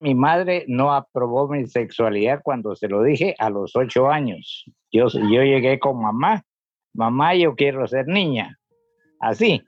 Mi 0.00 0.14
madre 0.14 0.64
no 0.68 0.94
aprobó 0.94 1.48
mi 1.48 1.66
sexualidad 1.66 2.40
cuando 2.44 2.76
se 2.76 2.88
lo 2.88 3.02
dije 3.02 3.34
a 3.38 3.50
los 3.50 3.74
ocho 3.74 4.08
años. 4.08 4.64
Yo, 4.92 5.08
yo 5.08 5.42
llegué 5.42 5.78
con 5.80 6.00
mamá, 6.00 6.44
mamá, 6.94 7.34
yo 7.34 7.54
quiero 7.56 7.86
ser 7.86 8.06
niña. 8.06 8.58
Así. 9.20 9.62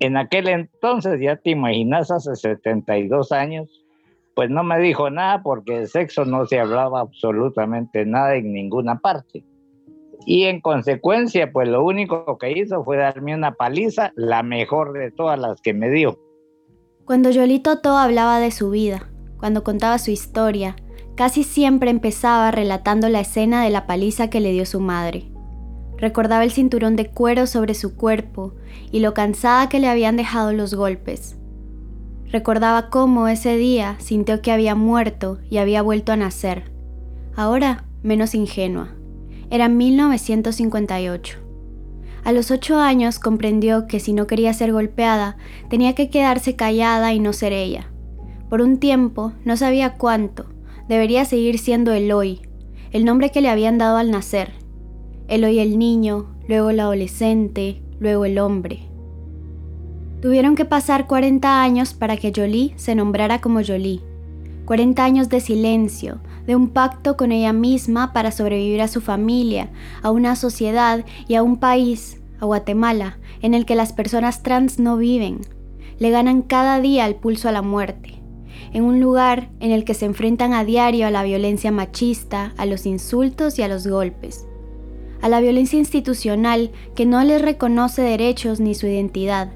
En 0.00 0.16
aquel 0.16 0.48
entonces, 0.48 1.20
ya 1.20 1.36
te 1.36 1.50
imaginas, 1.50 2.10
hace 2.10 2.34
72 2.34 3.30
años, 3.30 3.84
pues 4.34 4.50
no 4.50 4.64
me 4.64 4.78
dijo 4.80 5.10
nada 5.10 5.42
porque 5.42 5.80
de 5.80 5.86
sexo 5.86 6.24
no 6.24 6.46
se 6.46 6.58
hablaba 6.58 7.00
absolutamente 7.00 8.04
nada 8.04 8.36
en 8.36 8.52
ninguna 8.52 8.98
parte. 8.98 9.44
Y 10.24 10.44
en 10.44 10.60
consecuencia, 10.60 11.52
pues 11.52 11.68
lo 11.68 11.84
único 11.84 12.36
que 12.38 12.52
hizo 12.52 12.84
fue 12.84 12.96
darme 12.96 13.34
una 13.34 13.52
paliza, 13.52 14.12
la 14.16 14.42
mejor 14.42 14.92
de 14.92 15.10
todas 15.10 15.38
las 15.38 15.60
que 15.60 15.72
me 15.72 15.90
dio. 15.90 16.18
Cuando 17.04 17.30
Yolito 17.30 17.80
todo 17.80 17.98
hablaba 17.98 18.40
de 18.40 18.50
su 18.50 18.70
vida, 18.70 19.08
cuando 19.38 19.64
contaba 19.64 19.98
su 19.98 20.10
historia, 20.10 20.76
casi 21.14 21.44
siempre 21.44 21.90
empezaba 21.90 22.50
relatando 22.50 23.08
la 23.08 23.20
escena 23.20 23.62
de 23.62 23.70
la 23.70 23.86
paliza 23.86 24.28
que 24.30 24.40
le 24.40 24.52
dio 24.52 24.66
su 24.66 24.80
madre. 24.80 25.30
Recordaba 25.98 26.44
el 26.44 26.50
cinturón 26.50 26.94
de 26.96 27.06
cuero 27.06 27.46
sobre 27.46 27.74
su 27.74 27.96
cuerpo 27.96 28.54
y 28.92 29.00
lo 29.00 29.14
cansada 29.14 29.68
que 29.68 29.80
le 29.80 29.88
habían 29.88 30.16
dejado 30.16 30.52
los 30.52 30.74
golpes. 30.74 31.36
Recordaba 32.30 32.90
cómo 32.90 33.28
ese 33.28 33.56
día 33.56 33.96
sintió 33.98 34.42
que 34.42 34.52
había 34.52 34.74
muerto 34.74 35.38
y 35.48 35.58
había 35.58 35.80
vuelto 35.80 36.12
a 36.12 36.16
nacer. 36.16 36.70
Ahora 37.34 37.84
menos 38.02 38.34
ingenua. 38.34 38.88
Era 39.50 39.68
1958. 39.68 41.38
A 42.24 42.32
los 42.32 42.50
ocho 42.50 42.78
años 42.78 43.20
comprendió 43.20 43.86
que 43.86 44.00
si 44.00 44.12
no 44.12 44.26
quería 44.26 44.52
ser 44.52 44.72
golpeada, 44.72 45.36
tenía 45.70 45.94
que 45.94 46.10
quedarse 46.10 46.56
callada 46.56 47.14
y 47.14 47.20
no 47.20 47.32
ser 47.32 47.52
ella. 47.52 47.88
Por 48.48 48.62
un 48.62 48.78
tiempo, 48.78 49.32
no 49.44 49.56
sabía 49.56 49.94
cuánto, 49.94 50.46
debería 50.88 51.24
seguir 51.24 51.58
siendo 51.58 51.92
Eloy, 51.92 52.42
el 52.92 53.04
nombre 53.04 53.30
que 53.30 53.40
le 53.40 53.48
habían 53.48 53.76
dado 53.76 53.96
al 53.96 54.12
nacer. 54.12 54.52
Eloy 55.26 55.58
el 55.58 55.80
niño, 55.80 56.26
luego 56.46 56.70
el 56.70 56.78
adolescente, 56.78 57.82
luego 57.98 58.24
el 58.24 58.38
hombre. 58.38 58.84
Tuvieron 60.22 60.54
que 60.54 60.64
pasar 60.64 61.08
40 61.08 61.60
años 61.60 61.92
para 61.92 62.16
que 62.16 62.32
Jolie 62.34 62.72
se 62.76 62.94
nombrara 62.94 63.40
como 63.40 63.64
Jolie. 63.64 64.02
40 64.64 65.04
años 65.04 65.28
de 65.28 65.40
silencio, 65.40 66.20
de 66.46 66.54
un 66.54 66.68
pacto 66.68 67.16
con 67.16 67.32
ella 67.32 67.52
misma 67.52 68.12
para 68.12 68.30
sobrevivir 68.30 68.80
a 68.80 68.88
su 68.88 69.00
familia, 69.00 69.70
a 70.02 70.12
una 70.12 70.36
sociedad 70.36 71.04
y 71.26 71.34
a 71.34 71.42
un 71.42 71.56
país, 71.56 72.20
a 72.38 72.44
Guatemala, 72.44 73.18
en 73.42 73.54
el 73.54 73.66
que 73.66 73.74
las 73.74 73.92
personas 73.92 74.44
trans 74.44 74.78
no 74.78 74.96
viven. 74.96 75.40
Le 75.98 76.10
ganan 76.10 76.42
cada 76.42 76.80
día 76.80 77.06
el 77.06 77.16
pulso 77.16 77.48
a 77.48 77.52
la 77.52 77.62
muerte 77.62 78.15
en 78.76 78.84
un 78.84 79.00
lugar 79.00 79.48
en 79.60 79.70
el 79.70 79.84
que 79.84 79.94
se 79.94 80.04
enfrentan 80.04 80.52
a 80.52 80.62
diario 80.62 81.06
a 81.06 81.10
la 81.10 81.22
violencia 81.22 81.72
machista, 81.72 82.52
a 82.58 82.66
los 82.66 82.84
insultos 82.84 83.58
y 83.58 83.62
a 83.62 83.68
los 83.68 83.86
golpes, 83.86 84.46
a 85.22 85.30
la 85.30 85.40
violencia 85.40 85.78
institucional 85.78 86.72
que 86.94 87.06
no 87.06 87.24
les 87.24 87.40
reconoce 87.40 88.02
derechos 88.02 88.60
ni 88.60 88.74
su 88.74 88.86
identidad, 88.86 89.50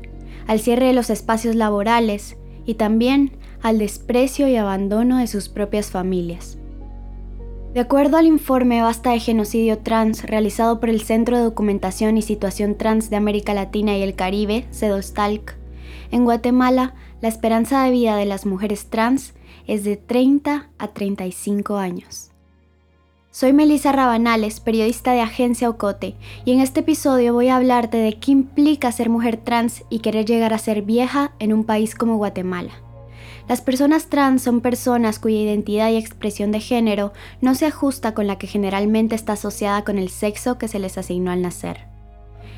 al 0.47 0.58
cierre 0.58 0.86
de 0.86 0.94
los 0.94 1.10
espacios 1.10 1.54
laborales 1.54 2.38
y 2.64 2.76
también 2.76 3.32
al 3.60 3.78
desprecio 3.78 4.48
y 4.48 4.56
abandono 4.56 5.19
de 5.19 5.26
sus 5.26 5.50
propias 5.50 5.91
familias. 5.91 6.56
De 7.75 7.81
acuerdo 7.81 8.16
al 8.16 8.25
informe 8.25 8.81
Basta 8.81 9.10
de 9.10 9.20
Genocidio 9.20 9.81
Trans 9.81 10.25
realizado 10.25 10.81
por 10.81 10.88
el 10.88 11.02
Centro 11.02 11.37
de 11.37 11.42
Documentación 11.42 12.16
y 12.16 12.22
Situación 12.22 12.75
Trans 12.78 13.10
de 13.10 13.16
América 13.16 13.52
Latina 13.52 13.98
y 13.98 14.02
el 14.02 14.14
Caribe, 14.14 14.64
CEDOSTALC, 14.72 15.56
en 16.10 16.25
Guatemala 16.25 16.94
la 17.20 17.28
esperanza 17.28 17.84
de 17.84 17.91
vida 17.91 18.16
de 18.16 18.25
las 18.25 18.47
mujeres 18.47 18.86
trans 18.86 19.34
es 19.66 19.84
de 19.84 19.97
30 19.97 20.69
a 20.78 20.88
35 20.88 21.76
años. 21.76 22.31
Soy 23.31 23.53
Melissa 23.53 23.92
Rabanales, 23.92 24.58
periodista 24.58 25.12
de 25.12 25.20
Agencia 25.20 25.69
Ocote, 25.69 26.16
y 26.44 26.53
en 26.53 26.60
este 26.60 26.81
episodio 26.81 27.32
voy 27.32 27.48
a 27.48 27.56
hablarte 27.56 27.98
de 27.98 28.19
qué 28.19 28.32
implica 28.32 28.91
ser 28.91 29.08
mujer 29.08 29.36
trans 29.36 29.84
y 29.88 30.00
querer 30.00 30.25
llegar 30.25 30.53
a 30.53 30.58
ser 30.58 30.82
vieja 30.82 31.32
en 31.38 31.53
un 31.53 31.64
país 31.64 31.94
como 31.94 32.16
Guatemala. 32.16 32.72
Las 33.48 33.60
personas 33.60 34.06
trans 34.06 34.42
son 34.42 34.60
personas 34.60 35.19
cuya 35.19 35.41
identidad 35.41 35.91
y 35.91 35.97
expresión 35.97 36.52
de 36.52 36.60
género 36.60 37.12
no 37.41 37.54
se 37.54 37.66
ajusta 37.66 38.14
con 38.14 38.26
la 38.26 38.38
que 38.38 38.47
generalmente 38.47 39.14
está 39.14 39.34
asociada 39.34 39.84
con 39.84 39.98
el 39.98 40.08
sexo 40.08 40.58
que 40.58 40.69
se 40.69 40.78
les 40.78 40.98
asignó 40.98 41.31
al 41.31 41.42
nacer. 41.42 41.89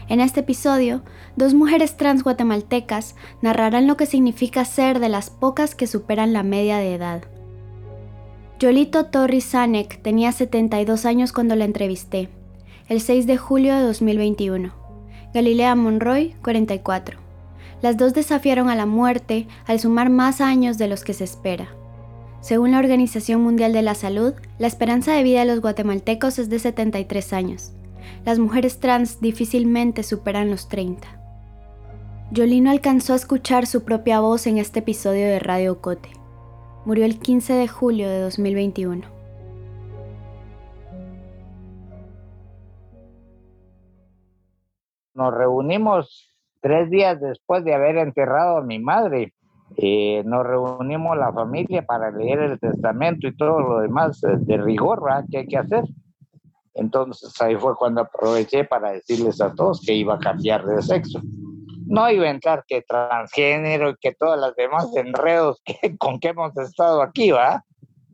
En 0.09 0.21
este 0.21 0.41
episodio, 0.41 1.03
dos 1.37 1.55
mujeres 1.55 1.97
trans 1.97 2.25
guatemaltecas 2.25 3.15
narrarán 3.41 3.87
lo 3.87 3.97
que 3.97 4.07
significa 4.07 4.65
ser 4.65 4.99
de 4.99 5.09
las 5.09 5.31
pocas 5.31 5.75
que 5.75 5.87
superan 5.87 6.33
la 6.33 6.43
media 6.43 6.79
de 6.79 6.95
edad. 6.95 7.23
Yolito 8.59 9.07
Torres 9.07 9.45
Sanek 9.45 10.03
tenía 10.03 10.33
72 10.33 11.07
años 11.07 11.33
cuando 11.33 11.57
la 11.57 11.65
entrevisté, 11.65 12.29
el 12.89 13.01
6 13.01 13.27
de 13.27 13.37
julio 13.37 13.75
de 13.75 13.83
2021. 13.83 14.73
Galilea 15.35 15.75
Monroy, 15.75 16.35
44. 16.43 17.19
Las 17.81 17.97
dos 17.97 18.12
desafiaron 18.12 18.69
a 18.69 18.77
la 18.77 18.87
muerte 18.87 19.49
al 19.67 19.81
sumar 19.81 20.11
más 20.11 20.41
años 20.41 20.79
de 20.79 20.89
los 20.89 21.05
que 21.05 21.15
se 21.15 21.25
espera. 21.25 21.69
Según 22.41 22.73
la 22.73 22.79
Organización 22.79 23.41
Mundial 23.41 23.73
de 23.73 23.83
la 23.83 23.95
Salud, 23.95 24.35
la 24.59 24.67
esperanza 24.67 25.12
de 25.12 25.23
vida 25.23 25.41
de 25.41 25.47
los 25.47 25.61
guatemaltecos 25.61 26.39
es 26.39 26.51
de 26.51 26.59
73 26.59 27.33
años 27.33 27.73
las 28.25 28.39
mujeres 28.39 28.81
trans 28.81 29.21
difícilmente 29.21 30.03
superan 30.03 30.51
los 30.51 30.69
30. 30.69 31.23
Yolino 32.31 32.71
alcanzó 32.71 33.13
a 33.13 33.17
escuchar 33.17 33.67
su 33.67 33.85
propia 33.85 34.21
voz 34.21 34.47
en 34.47 34.57
este 34.57 34.79
episodio 34.79 35.27
de 35.27 35.39
Radio 35.39 35.83
Cote. 35.83 36.09
Murió 36.87 37.05
el 37.05 37.19
15 37.19 37.53
de 37.53 37.69
julio 37.69 38.09
de 38.09 38.21
2021. 38.21 39.03
Nos 45.15 45.35
reunimos 45.35 46.33
tres 46.62 46.89
días 46.89 47.21
después 47.21 47.65
de 47.65 47.75
haber 47.75 47.99
enterrado 47.99 48.57
a 48.57 48.62
mi 48.62 48.79
madre. 48.79 49.35
Eh, 49.77 50.23
nos 50.25 50.47
reunimos 50.47 51.17
la 51.19 51.33
familia 51.33 51.83
para 51.83 52.11
leer 52.11 52.39
el 52.41 52.59
testamento 52.59 53.27
y 53.27 53.37
todo 53.37 53.61
lo 53.61 53.81
demás 53.81 54.21
de 54.23 54.57
rigor 54.57 55.03
¿verdad? 55.03 55.25
que 55.31 55.39
hay 55.39 55.47
que 55.47 55.59
hacer. 55.59 55.85
Entonces 56.75 57.41
ahí 57.41 57.56
fue 57.56 57.77
cuando 57.77 58.03
aproveché 58.03 58.65
para 58.65 58.93
decirles 58.93 59.41
a 59.41 59.55
todos 59.55 59.81
que 59.81 59.94
iba 59.94 60.15
a 60.15 60.19
cambiar 60.19 60.65
de 60.65 60.83
sexo. 60.83 61.21
No 61.87 62.10
iba 62.10 62.27
a 62.27 62.31
entrar 62.31 62.65
que 62.66 62.83
transgénero 62.83 63.91
y 63.91 63.97
que 64.00 64.15
todas 64.15 64.41
las 64.41 64.55
demás 64.56 64.88
enredos 64.97 65.62
con 65.99 66.19
que 66.19 66.28
hemos 66.28 66.56
estado 66.56 67.03
aquí, 67.03 67.31
¿va? 67.31 67.65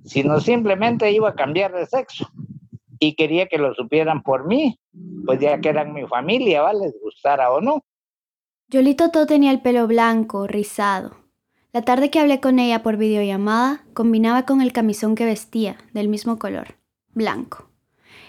Sino 0.05 0.41
simplemente 0.41 1.11
iba 1.13 1.29
a 1.29 1.35
cambiar 1.35 1.73
de 1.73 1.87
sexo. 1.87 2.29
Y 2.99 3.15
quería 3.15 3.47
que 3.47 3.59
lo 3.59 3.75
supieran 3.75 4.23
por 4.23 4.47
mí, 4.47 4.81
pues 5.25 5.39
ya 5.39 5.61
que 5.61 5.69
eran 5.69 5.93
mi 5.93 6.05
familia, 6.07 6.63
¿va? 6.63 6.73
Les 6.73 6.95
gustara 7.01 7.53
o 7.53 7.61
no. 7.61 7.85
Yolito 8.69 9.11
todo 9.11 9.27
tenía 9.27 9.53
el 9.53 9.61
pelo 9.61 9.87
blanco, 9.87 10.47
rizado. 10.49 11.13
La 11.73 11.83
tarde 11.83 12.11
que 12.11 12.19
hablé 12.19 12.41
con 12.41 12.59
ella 12.59 12.83
por 12.83 12.97
videollamada 12.97 13.85
combinaba 13.95 14.45
con 14.45 14.61
el 14.61 14.73
camisón 14.73 15.15
que 15.15 15.25
vestía, 15.25 15.77
del 15.93 16.09
mismo 16.09 16.39
color, 16.39 16.75
blanco. 17.15 17.68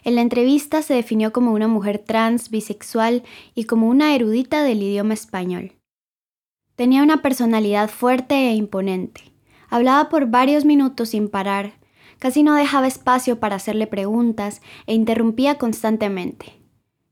En 0.03 0.15
la 0.15 0.21
entrevista 0.21 0.81
se 0.81 0.93
definió 0.93 1.33
como 1.33 1.51
una 1.53 1.67
mujer 1.67 1.99
trans, 1.99 2.49
bisexual 2.49 3.23
y 3.55 3.65
como 3.65 3.87
una 3.87 4.15
erudita 4.15 4.63
del 4.63 4.83
idioma 4.83 5.13
español. 5.13 5.73
Tenía 6.75 7.03
una 7.03 7.21
personalidad 7.21 7.89
fuerte 7.89 8.35
e 8.35 8.53
imponente. 8.53 9.33
Hablaba 9.69 10.09
por 10.09 10.27
varios 10.27 10.65
minutos 10.65 11.09
sin 11.09 11.29
parar, 11.29 11.73
casi 12.19 12.43
no 12.43 12.55
dejaba 12.55 12.87
espacio 12.87 13.39
para 13.39 13.57
hacerle 13.57 13.87
preguntas 13.87 14.61
e 14.87 14.93
interrumpía 14.93 15.57
constantemente. 15.57 16.59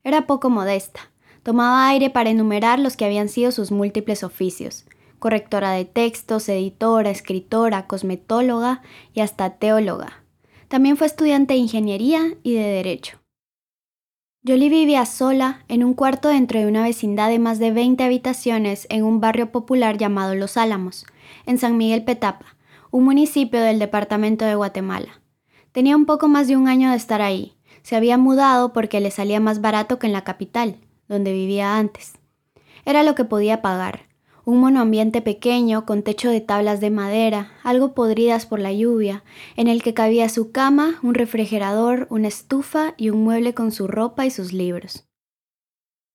Era 0.04 0.26
poco 0.26 0.48
modesta. 0.48 1.10
Tomaba 1.42 1.88
aire 1.88 2.10
para 2.10 2.30
enumerar 2.30 2.78
los 2.78 2.96
que 2.96 3.04
habían 3.04 3.28
sido 3.28 3.52
sus 3.52 3.70
múltiples 3.70 4.22
oficios. 4.22 4.86
Correctora 5.18 5.72
de 5.72 5.84
textos, 5.84 6.48
editora, 6.48 7.10
escritora, 7.10 7.86
cosmetóloga 7.86 8.82
y 9.12 9.20
hasta 9.20 9.50
teóloga. 9.56 10.24
También 10.68 10.96
fue 10.96 11.06
estudiante 11.06 11.54
de 11.54 11.60
ingeniería 11.60 12.34
y 12.42 12.54
de 12.54 12.62
derecho. 12.62 13.18
Jolie 14.46 14.68
vivía 14.68 15.04
sola 15.04 15.64
en 15.68 15.82
un 15.82 15.94
cuarto 15.94 16.28
dentro 16.28 16.60
de 16.60 16.66
una 16.66 16.82
vecindad 16.82 17.28
de 17.28 17.38
más 17.38 17.58
de 17.58 17.72
20 17.72 18.04
habitaciones 18.04 18.86
en 18.88 19.02
un 19.02 19.20
barrio 19.20 19.50
popular 19.50 19.98
llamado 19.98 20.34
Los 20.34 20.56
Álamos, 20.56 21.06
en 21.44 21.58
San 21.58 21.76
Miguel 21.76 22.04
Petapa, 22.04 22.56
un 22.90 23.04
municipio 23.04 23.60
del 23.60 23.78
departamento 23.78 24.44
de 24.44 24.54
Guatemala. 24.54 25.20
Tenía 25.72 25.96
un 25.96 26.06
poco 26.06 26.28
más 26.28 26.48
de 26.48 26.56
un 26.56 26.68
año 26.68 26.90
de 26.90 26.96
estar 26.96 27.20
ahí. 27.20 27.56
Se 27.82 27.96
había 27.96 28.16
mudado 28.16 28.72
porque 28.72 29.00
le 29.00 29.10
salía 29.10 29.40
más 29.40 29.60
barato 29.60 29.98
que 29.98 30.06
en 30.06 30.12
la 30.12 30.24
capital, 30.24 30.76
donde 31.08 31.32
vivía 31.32 31.76
antes. 31.76 32.14
Era 32.84 33.02
lo 33.02 33.14
que 33.14 33.24
podía 33.24 33.60
pagar. 33.60 34.07
Un 34.48 34.60
monoambiente 34.60 35.20
pequeño 35.20 35.84
con 35.84 36.02
techo 36.02 36.30
de 36.30 36.40
tablas 36.40 36.80
de 36.80 36.88
madera, 36.88 37.52
algo 37.64 37.92
podridas 37.92 38.46
por 38.46 38.60
la 38.60 38.72
lluvia, 38.72 39.22
en 39.56 39.68
el 39.68 39.82
que 39.82 39.92
cabía 39.92 40.30
su 40.30 40.52
cama, 40.52 40.98
un 41.02 41.12
refrigerador, 41.12 42.06
una 42.08 42.28
estufa 42.28 42.94
y 42.96 43.10
un 43.10 43.24
mueble 43.24 43.52
con 43.52 43.72
su 43.72 43.86
ropa 43.86 44.24
y 44.24 44.30
sus 44.30 44.54
libros. 44.54 45.06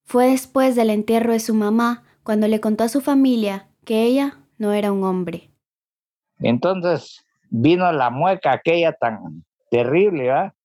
Fue 0.03 0.31
después 0.31 0.75
del 0.75 0.89
entierro 0.89 1.33
de 1.33 1.39
su 1.39 1.53
mamá 1.53 2.06
cuando 2.24 2.47
le 2.47 2.59
contó 2.59 2.85
a 2.85 2.89
su 2.89 3.01
familia 3.01 3.68
que 3.85 4.01
ella 4.01 4.39
no 4.57 4.74
era 4.74 4.91
un 4.91 5.03
hombre. 5.03 5.51
Entonces 6.39 7.24
vino 7.51 7.91
la 7.91 8.09
mueca 8.09 8.51
aquella 8.53 8.94
tan 8.94 9.44
terrible, 9.69 10.30
¿va? 10.30 10.56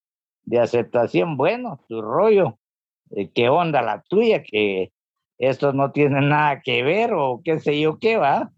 De 0.44 0.58
aceptación, 0.58 1.36
bueno, 1.36 1.78
tu 1.86 2.00
rollo, 2.00 2.58
eh, 3.10 3.28
¿qué 3.28 3.50
onda 3.50 3.82
la 3.82 4.00
tuya? 4.08 4.42
Que 4.42 4.90
esto 5.38 5.72
no 5.72 5.92
tiene 5.92 6.20
nada 6.20 6.60
que 6.62 6.82
ver 6.82 7.12
o 7.14 7.40
qué 7.44 7.60
sé 7.60 7.80
yo 7.80 7.98
qué, 7.98 8.16
¿va? 8.16 8.52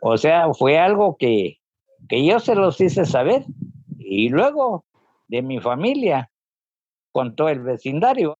O 0.00 0.16
sea, 0.16 0.52
fue 0.54 0.78
algo 0.78 1.16
que, 1.16 1.58
que 2.08 2.24
yo 2.24 2.38
se 2.38 2.54
los 2.54 2.80
hice 2.80 3.04
saber. 3.04 3.44
Y 3.98 4.28
luego 4.28 4.84
de 5.28 5.42
mi 5.42 5.60
familia, 5.60 6.30
con 7.12 7.34
todo 7.34 7.48
el 7.48 7.60
vecindario. 7.60 8.36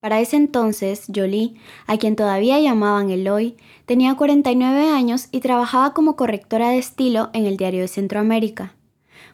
Para 0.00 0.20
ese 0.20 0.36
entonces, 0.36 1.06
Jolie, 1.14 1.54
a 1.86 1.96
quien 1.96 2.14
todavía 2.14 2.60
llamaban 2.60 3.10
Eloy, 3.10 3.56
tenía 3.86 4.14
49 4.14 4.90
años 4.90 5.28
y 5.32 5.40
trabajaba 5.40 5.94
como 5.94 6.14
correctora 6.14 6.70
de 6.70 6.78
estilo 6.78 7.30
en 7.32 7.46
el 7.46 7.56
Diario 7.56 7.80
de 7.80 7.88
Centroamérica. 7.88 8.76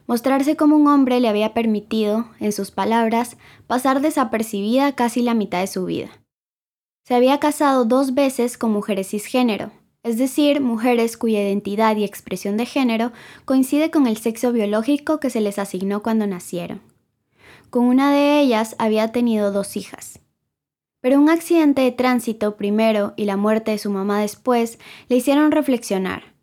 Mostrarse 0.07 0.55
como 0.55 0.77
un 0.77 0.87
hombre 0.87 1.19
le 1.19 1.27
había 1.27 1.53
permitido, 1.53 2.25
en 2.39 2.53
sus 2.53 2.71
palabras, 2.71 3.37
pasar 3.67 4.01
desapercibida 4.01 4.95
casi 4.95 5.21
la 5.21 5.33
mitad 5.33 5.59
de 5.59 5.67
su 5.67 5.85
vida. 5.85 6.20
Se 7.03 7.15
había 7.15 7.39
casado 7.39 7.85
dos 7.85 8.13
veces 8.13 8.57
con 8.57 8.71
mujeres 8.71 9.09
cisgénero, 9.09 9.71
es 10.03 10.17
decir, 10.17 10.61
mujeres 10.61 11.17
cuya 11.17 11.41
identidad 11.41 11.95
y 11.95 12.03
expresión 12.03 12.57
de 12.57 12.65
género 12.65 13.11
coincide 13.45 13.91
con 13.91 14.07
el 14.07 14.17
sexo 14.17 14.51
biológico 14.51 15.19
que 15.19 15.29
se 15.29 15.41
les 15.41 15.59
asignó 15.59 16.01
cuando 16.01 16.25
nacieron. 16.25 16.81
Con 17.69 17.85
una 17.85 18.11
de 18.11 18.39
ellas 18.41 18.75
había 18.79 19.11
tenido 19.11 19.51
dos 19.51 19.77
hijas. 19.77 20.19
Pero 21.01 21.19
un 21.19 21.29
accidente 21.29 21.81
de 21.81 21.91
tránsito 21.91 22.55
primero 22.57 23.13
y 23.15 23.25
la 23.25 23.37
muerte 23.37 23.71
de 23.71 23.77
su 23.77 23.89
mamá 23.89 24.21
después 24.21 24.77
le 25.07 25.15
hicieron 25.15 25.51
reflexionar. 25.51 26.33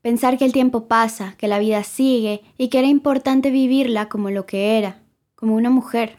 Pensar 0.00 0.38
que 0.38 0.44
el 0.44 0.52
tiempo 0.52 0.88
pasa, 0.88 1.34
que 1.38 1.48
la 1.48 1.58
vida 1.58 1.82
sigue 1.84 2.42
y 2.56 2.68
que 2.68 2.78
era 2.78 2.88
importante 2.88 3.50
vivirla 3.50 4.08
como 4.08 4.30
lo 4.30 4.46
que 4.46 4.78
era, 4.78 5.02
como 5.34 5.54
una 5.54 5.70
mujer. 5.70 6.16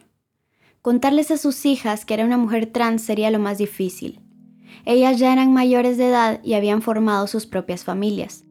Contarles 0.82 1.30
a 1.30 1.36
sus 1.36 1.66
hijas 1.66 2.06
que 2.06 2.14
era 2.14 2.24
una 2.24 2.38
mujer 2.38 2.64
trans 2.64 3.02
sería 3.02 3.30
lo 3.30 3.38
más 3.38 3.58
difícil. 3.58 4.20
Ellas 4.86 5.18
ya 5.18 5.30
eran 5.30 5.52
mayores 5.52 5.98
de 5.98 6.08
edad 6.08 6.40
y 6.42 6.54
habían 6.54 6.80
formado 6.80 7.26
sus 7.26 7.46
propias 7.46 7.84
familias. 7.84 8.46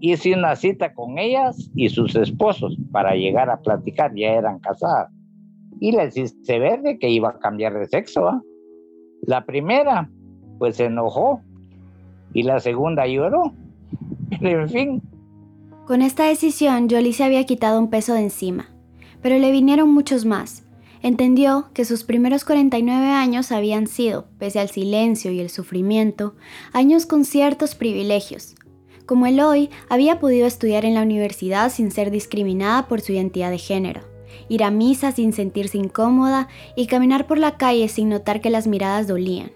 Hice 0.00 0.34
una 0.34 0.56
cita 0.56 0.92
con 0.92 1.16
ellas 1.16 1.70
y 1.76 1.90
sus 1.90 2.16
esposos 2.16 2.76
para 2.90 3.14
llegar 3.14 3.50
a 3.50 3.60
platicar, 3.60 4.12
ya 4.16 4.32
eran 4.32 4.58
casadas. 4.58 5.12
Y 5.78 5.92
les 5.92 6.16
hice 6.16 6.58
ver 6.58 6.82
de 6.82 6.98
que 6.98 7.08
iba 7.08 7.28
a 7.28 7.38
cambiar 7.38 7.78
de 7.78 7.86
sexo. 7.86 8.42
La 9.22 9.46
primera, 9.46 10.10
pues 10.58 10.76
se 10.76 10.86
enojó 10.86 11.40
y 12.32 12.42
la 12.42 12.58
segunda 12.58 13.06
lloró. 13.06 13.54
Pero 14.40 14.62
en 14.62 14.68
fin. 14.68 15.02
Con 15.86 16.02
esta 16.02 16.24
decisión, 16.24 16.88
Jolie 16.90 17.12
se 17.12 17.22
había 17.22 17.46
quitado 17.46 17.78
un 17.78 17.90
peso 17.90 18.14
de 18.14 18.22
encima, 18.22 18.70
pero 19.22 19.38
le 19.38 19.52
vinieron 19.52 19.94
muchos 19.94 20.24
más. 20.24 20.63
Entendió 21.04 21.68
que 21.74 21.84
sus 21.84 22.02
primeros 22.02 22.46
49 22.46 23.08
años 23.08 23.52
habían 23.52 23.88
sido, 23.88 24.26
pese 24.38 24.58
al 24.58 24.70
silencio 24.70 25.30
y 25.32 25.40
el 25.40 25.50
sufrimiento, 25.50 26.34
años 26.72 27.04
con 27.04 27.26
ciertos 27.26 27.74
privilegios. 27.74 28.54
Como 29.04 29.26
él 29.26 29.40
hoy, 29.40 29.68
había 29.90 30.18
podido 30.18 30.46
estudiar 30.46 30.86
en 30.86 30.94
la 30.94 31.02
universidad 31.02 31.70
sin 31.70 31.90
ser 31.90 32.10
discriminada 32.10 32.88
por 32.88 33.02
su 33.02 33.12
identidad 33.12 33.50
de 33.50 33.58
género 33.58 34.00
ir 34.48 34.64
a 34.64 34.70
misa 34.70 35.12
sin 35.12 35.32
sentirse 35.32 35.78
incómoda 35.78 36.48
y 36.74 36.86
caminar 36.86 37.26
por 37.26 37.38
la 37.38 37.56
calle 37.56 37.88
sin 37.88 38.08
notar 38.08 38.40
que 38.40 38.50
las 38.50 38.66
miradas 38.66 39.06
dolían. 39.06 39.52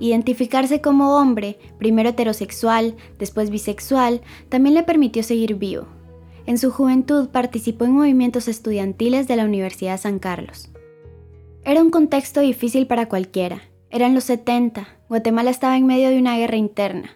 Identificarse 0.00 0.80
como 0.80 1.16
hombre, 1.16 1.58
primero 1.78 2.10
heterosexual, 2.10 2.94
después 3.18 3.50
bisexual, 3.50 4.22
también 4.48 4.74
le 4.74 4.84
permitió 4.84 5.22
seguir 5.22 5.56
vivo. 5.56 5.97
En 6.48 6.56
su 6.56 6.70
juventud 6.70 7.28
participó 7.28 7.84
en 7.84 7.92
movimientos 7.92 8.48
estudiantiles 8.48 9.28
de 9.28 9.36
la 9.36 9.44
Universidad 9.44 9.92
de 9.92 9.98
San 9.98 10.18
Carlos. 10.18 10.70
Era 11.62 11.82
un 11.82 11.90
contexto 11.90 12.40
difícil 12.40 12.86
para 12.86 13.06
cualquiera. 13.06 13.60
Eran 13.90 14.14
los 14.14 14.24
70, 14.24 14.88
Guatemala 15.10 15.50
estaba 15.50 15.76
en 15.76 15.84
medio 15.84 16.08
de 16.08 16.18
una 16.18 16.38
guerra 16.38 16.56
interna. 16.56 17.10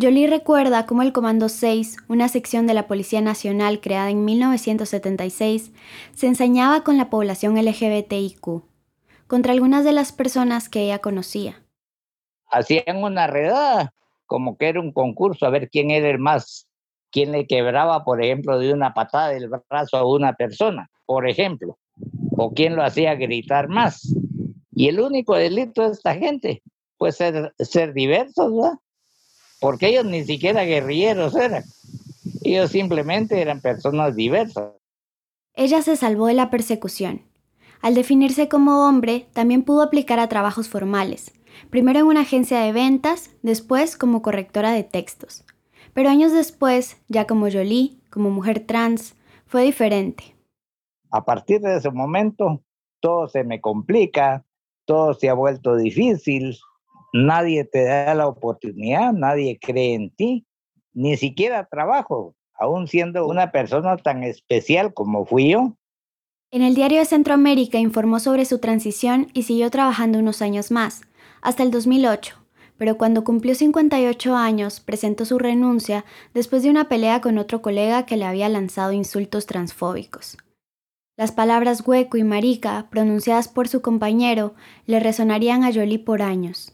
Jolie 0.00 0.28
recuerda 0.28 0.86
cómo 0.86 1.02
el 1.02 1.12
Comando 1.12 1.48
6, 1.48 1.96
una 2.06 2.28
sección 2.28 2.68
de 2.68 2.74
la 2.74 2.86
Policía 2.86 3.20
Nacional 3.20 3.80
creada 3.80 4.10
en 4.10 4.24
1976, 4.24 5.72
se 6.14 6.26
ensañaba 6.28 6.84
con 6.84 6.98
la 6.98 7.10
población 7.10 7.56
LGBTIQ, 7.56 8.62
contra 9.26 9.54
algunas 9.54 9.84
de 9.84 9.92
las 9.92 10.12
personas 10.12 10.68
que 10.68 10.84
ella 10.84 11.00
conocía. 11.00 11.64
Hacían 12.48 13.02
una 13.02 13.26
redada, 13.26 13.92
como 14.26 14.56
que 14.56 14.68
era 14.68 14.80
un 14.80 14.92
concurso, 14.92 15.46
a 15.46 15.50
ver 15.50 15.68
quién 15.68 15.90
era 15.90 16.08
el 16.08 16.20
más, 16.20 16.67
quién 17.10 17.32
le 17.32 17.46
quebraba, 17.46 18.04
por 18.04 18.22
ejemplo, 18.22 18.58
de 18.58 18.72
una 18.72 18.94
patada 18.94 19.28
del 19.28 19.48
brazo 19.48 19.96
a 19.96 20.06
una 20.06 20.34
persona, 20.34 20.90
por 21.06 21.28
ejemplo, 21.28 21.78
o 22.36 22.52
quién 22.52 22.76
lo 22.76 22.82
hacía 22.82 23.14
gritar 23.14 23.68
más. 23.68 24.14
Y 24.72 24.88
el 24.88 25.00
único 25.00 25.34
delito 25.34 25.82
de 25.82 25.92
esta 25.92 26.14
gente, 26.14 26.62
puede 26.96 27.12
ser, 27.12 27.54
ser 27.58 27.92
diversos, 27.92 28.54
¿verdad? 28.54 28.78
porque 29.60 29.88
ellos 29.88 30.04
ni 30.04 30.24
siquiera 30.24 30.64
guerrilleros 30.64 31.34
eran. 31.34 31.64
Ellos 32.42 32.70
simplemente 32.70 33.40
eran 33.40 33.60
personas 33.60 34.14
diversas. 34.14 34.72
Ella 35.54 35.82
se 35.82 35.96
salvó 35.96 36.26
de 36.26 36.34
la 36.34 36.50
persecución. 36.50 37.22
Al 37.80 37.94
definirse 37.94 38.48
como 38.48 38.86
hombre, 38.86 39.28
también 39.32 39.62
pudo 39.62 39.82
aplicar 39.82 40.18
a 40.20 40.28
trabajos 40.28 40.68
formales, 40.68 41.32
primero 41.70 42.00
en 42.00 42.06
una 42.06 42.20
agencia 42.20 42.60
de 42.60 42.72
ventas, 42.72 43.30
después 43.42 43.96
como 43.96 44.22
correctora 44.22 44.72
de 44.72 44.84
textos. 44.84 45.44
Pero 45.94 46.08
años 46.08 46.32
después, 46.32 46.96
ya 47.08 47.26
como 47.26 47.50
Jolie, 47.50 47.98
como 48.10 48.30
mujer 48.30 48.60
trans, 48.60 49.14
fue 49.46 49.62
diferente. 49.62 50.36
A 51.10 51.24
partir 51.24 51.60
de 51.60 51.76
ese 51.76 51.90
momento, 51.90 52.62
todo 53.00 53.28
se 53.28 53.44
me 53.44 53.60
complica, 53.60 54.44
todo 54.84 55.14
se 55.14 55.28
ha 55.28 55.34
vuelto 55.34 55.76
difícil, 55.76 56.56
nadie 57.12 57.64
te 57.64 57.84
da 57.84 58.14
la 58.14 58.26
oportunidad, 58.26 59.12
nadie 59.12 59.58
cree 59.60 59.94
en 59.94 60.10
ti, 60.10 60.46
ni 60.92 61.16
siquiera 61.16 61.66
trabajo, 61.70 62.34
aún 62.54 62.88
siendo 62.88 63.26
una 63.26 63.52
persona 63.52 63.96
tan 63.96 64.24
especial 64.24 64.92
como 64.92 65.24
fui 65.24 65.50
yo. 65.50 65.74
En 66.50 66.62
el 66.62 66.74
diario 66.74 66.98
de 66.98 67.04
Centroamérica 67.04 67.78
informó 67.78 68.20
sobre 68.20 68.44
su 68.44 68.58
transición 68.58 69.28
y 69.34 69.42
siguió 69.42 69.70
trabajando 69.70 70.18
unos 70.18 70.40
años 70.40 70.70
más, 70.70 71.02
hasta 71.42 71.62
el 71.62 71.70
2008, 71.70 72.37
pero 72.78 72.96
cuando 72.96 73.24
cumplió 73.24 73.54
58 73.54 74.34
años 74.34 74.80
presentó 74.80 75.24
su 75.24 75.38
renuncia 75.38 76.04
después 76.32 76.62
de 76.62 76.70
una 76.70 76.88
pelea 76.88 77.20
con 77.20 77.36
otro 77.36 77.60
colega 77.60 78.06
que 78.06 78.16
le 78.16 78.24
había 78.24 78.48
lanzado 78.48 78.92
insultos 78.92 79.46
transfóbicos. 79.46 80.38
Las 81.16 81.32
palabras 81.32 81.82
hueco 81.84 82.16
y 82.16 82.22
marica, 82.22 82.86
pronunciadas 82.90 83.48
por 83.48 83.66
su 83.66 83.82
compañero, 83.82 84.54
le 84.86 85.00
resonarían 85.00 85.64
a 85.64 85.72
Jolie 85.72 85.98
por 85.98 86.22
años. 86.22 86.72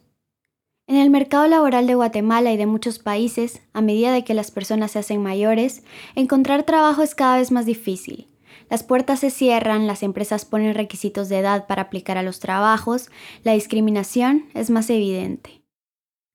En 0.86 0.96
el 0.96 1.08
mercado 1.08 1.46
laboral 1.46 1.86
de 1.86 1.94
Guatemala 1.94 2.52
y 2.52 2.58
de 2.58 2.66
muchos 2.66 2.98
países, 2.98 3.62
a 3.72 3.80
medida 3.80 4.12
de 4.12 4.22
que 4.22 4.34
las 4.34 4.50
personas 4.50 4.92
se 4.92 4.98
hacen 4.98 5.22
mayores, 5.22 5.82
encontrar 6.14 6.64
trabajo 6.64 7.02
es 7.02 7.14
cada 7.14 7.38
vez 7.38 7.50
más 7.50 7.64
difícil. 7.64 8.28
Las 8.68 8.82
puertas 8.82 9.20
se 9.20 9.30
cierran, 9.30 9.86
las 9.86 10.02
empresas 10.02 10.44
ponen 10.44 10.74
requisitos 10.74 11.30
de 11.30 11.38
edad 11.38 11.66
para 11.66 11.82
aplicar 11.82 12.18
a 12.18 12.22
los 12.22 12.38
trabajos, 12.38 13.08
la 13.44 13.52
discriminación 13.52 14.44
es 14.52 14.68
más 14.68 14.90
evidente. 14.90 15.63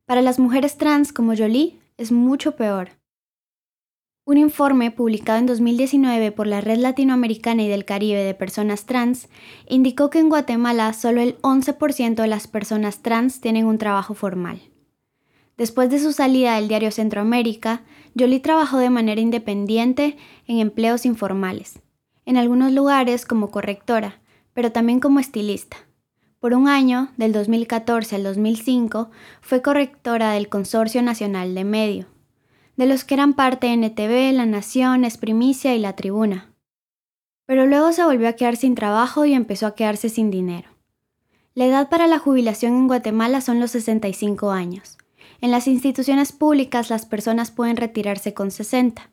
Para 0.09 0.23
las 0.23 0.39
mujeres 0.39 0.75
trans 0.75 1.13
como 1.13 1.37
Jolie 1.37 1.77
es 1.97 2.11
mucho 2.11 2.55
peor. 2.55 2.89
Un 4.25 4.39
informe 4.39 4.89
publicado 4.89 5.37
en 5.37 5.45
2019 5.45 6.31
por 6.31 6.47
la 6.47 6.61
Red 6.61 6.79
Latinoamericana 6.79 7.61
y 7.61 7.67
del 7.67 7.85
Caribe 7.85 8.23
de 8.23 8.33
Personas 8.33 8.87
Trans 8.87 9.29
indicó 9.67 10.09
que 10.09 10.17
en 10.17 10.29
Guatemala 10.29 10.93
solo 10.93 11.21
el 11.21 11.39
11% 11.41 12.15
de 12.15 12.27
las 12.27 12.47
personas 12.47 13.03
trans 13.03 13.39
tienen 13.39 13.67
un 13.67 13.77
trabajo 13.77 14.15
formal. 14.15 14.59
Después 15.57 15.91
de 15.91 15.99
su 15.99 16.11
salida 16.11 16.55
del 16.55 16.69
diario 16.69 16.89
Centroamérica, 16.89 17.83
Jolie 18.17 18.39
trabajó 18.39 18.79
de 18.79 18.89
manera 18.89 19.21
independiente 19.21 20.17
en 20.47 20.57
empleos 20.57 21.05
informales, 21.05 21.83
en 22.25 22.37
algunos 22.37 22.71
lugares 22.71 23.27
como 23.27 23.51
correctora, 23.51 24.21
pero 24.55 24.71
también 24.71 25.01
como 25.01 25.19
estilista. 25.19 25.77
Por 26.39 26.53
un 26.53 26.67
año, 26.67 27.09
del 27.17 27.31
2014 27.33 28.15
al 28.15 28.23
2005, 28.23 29.09
fue 29.41 29.61
correctora 29.61 30.31
del 30.31 30.49
Consorcio 30.49 31.01
Nacional 31.01 31.53
de 31.53 31.63
Medio 31.63 32.07
de 32.79 32.85
los 32.85 33.03
que 33.03 33.13
eran 33.13 33.33
parte 33.33 33.73
NTV, 33.73 34.31
La 34.31 34.45
Nación, 34.45 35.03
Esprimicia 35.03 35.75
y 35.75 35.79
La 35.79 35.97
Tribuna. 35.97 36.53
Pero 37.45 37.65
luego 37.65 37.91
se 37.91 38.05
volvió 38.05 38.29
a 38.29 38.33
quedar 38.33 38.55
sin 38.55 38.73
trabajo 38.73 39.25
y 39.25 39.33
empezó 39.33 39.67
a 39.67 39.75
quedarse 39.75 40.07
sin 40.07 40.31
dinero. 40.31 40.69
La 41.55 41.65
edad 41.65 41.89
para 41.89 42.07
la 42.07 42.19
jubilación 42.19 42.75
en 42.75 42.87
Guatemala 42.87 43.41
son 43.41 43.59
los 43.59 43.71
65 43.71 44.51
años. 44.51 44.97
En 45.41 45.51
las 45.51 45.67
instituciones 45.67 46.31
públicas 46.31 46.89
las 46.89 47.05
personas 47.05 47.51
pueden 47.51 47.75
retirarse 47.75 48.33
con 48.33 48.49
60. 48.49 49.11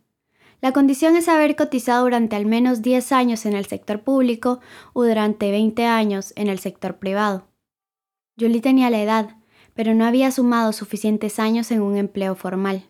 La 0.60 0.72
condición 0.72 1.16
es 1.16 1.28
haber 1.28 1.54
cotizado 1.54 2.04
durante 2.04 2.34
al 2.34 2.46
menos 2.46 2.80
10 2.80 3.12
años 3.12 3.44
en 3.44 3.54
el 3.54 3.66
sector 3.66 4.00
público 4.00 4.60
o 4.94 5.04
durante 5.04 5.50
20 5.50 5.84
años 5.84 6.32
en 6.36 6.48
el 6.48 6.58
sector 6.58 6.96
privado. 6.96 7.46
Jolie 8.38 8.60
tenía 8.60 8.90
la 8.90 9.02
edad, 9.02 9.36
pero 9.75 9.94
no 9.94 10.04
había 10.06 10.30
sumado 10.30 10.72
suficientes 10.72 11.38
años 11.38 11.70
en 11.70 11.82
un 11.82 11.96
empleo 11.96 12.34
formal. 12.34 12.84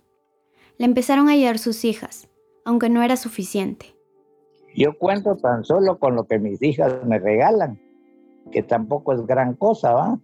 Le 0.79 0.87
empezaron 0.87 1.29
a 1.29 1.33
ayudar 1.33 1.59
sus 1.59 1.85
hijas, 1.85 2.29
aunque 2.65 2.89
no 2.89 3.03
era 3.03 3.17
suficiente. 3.17 3.97
Yo 4.77 4.97
cuento 4.99 5.37
tan 5.37 5.65
solo 5.65 5.99
con 5.99 6.15
lo 6.15 6.25
que 6.25 6.39
mis 6.39 6.63
hijas 6.63 7.05
me 7.05 7.19
regalan, 7.19 7.81
que 8.53 8.63
tampoco 8.63 9.13
es 9.13 9.27
gran 9.27 9.55
cosa, 9.55 9.93
¿va? 9.93 10.21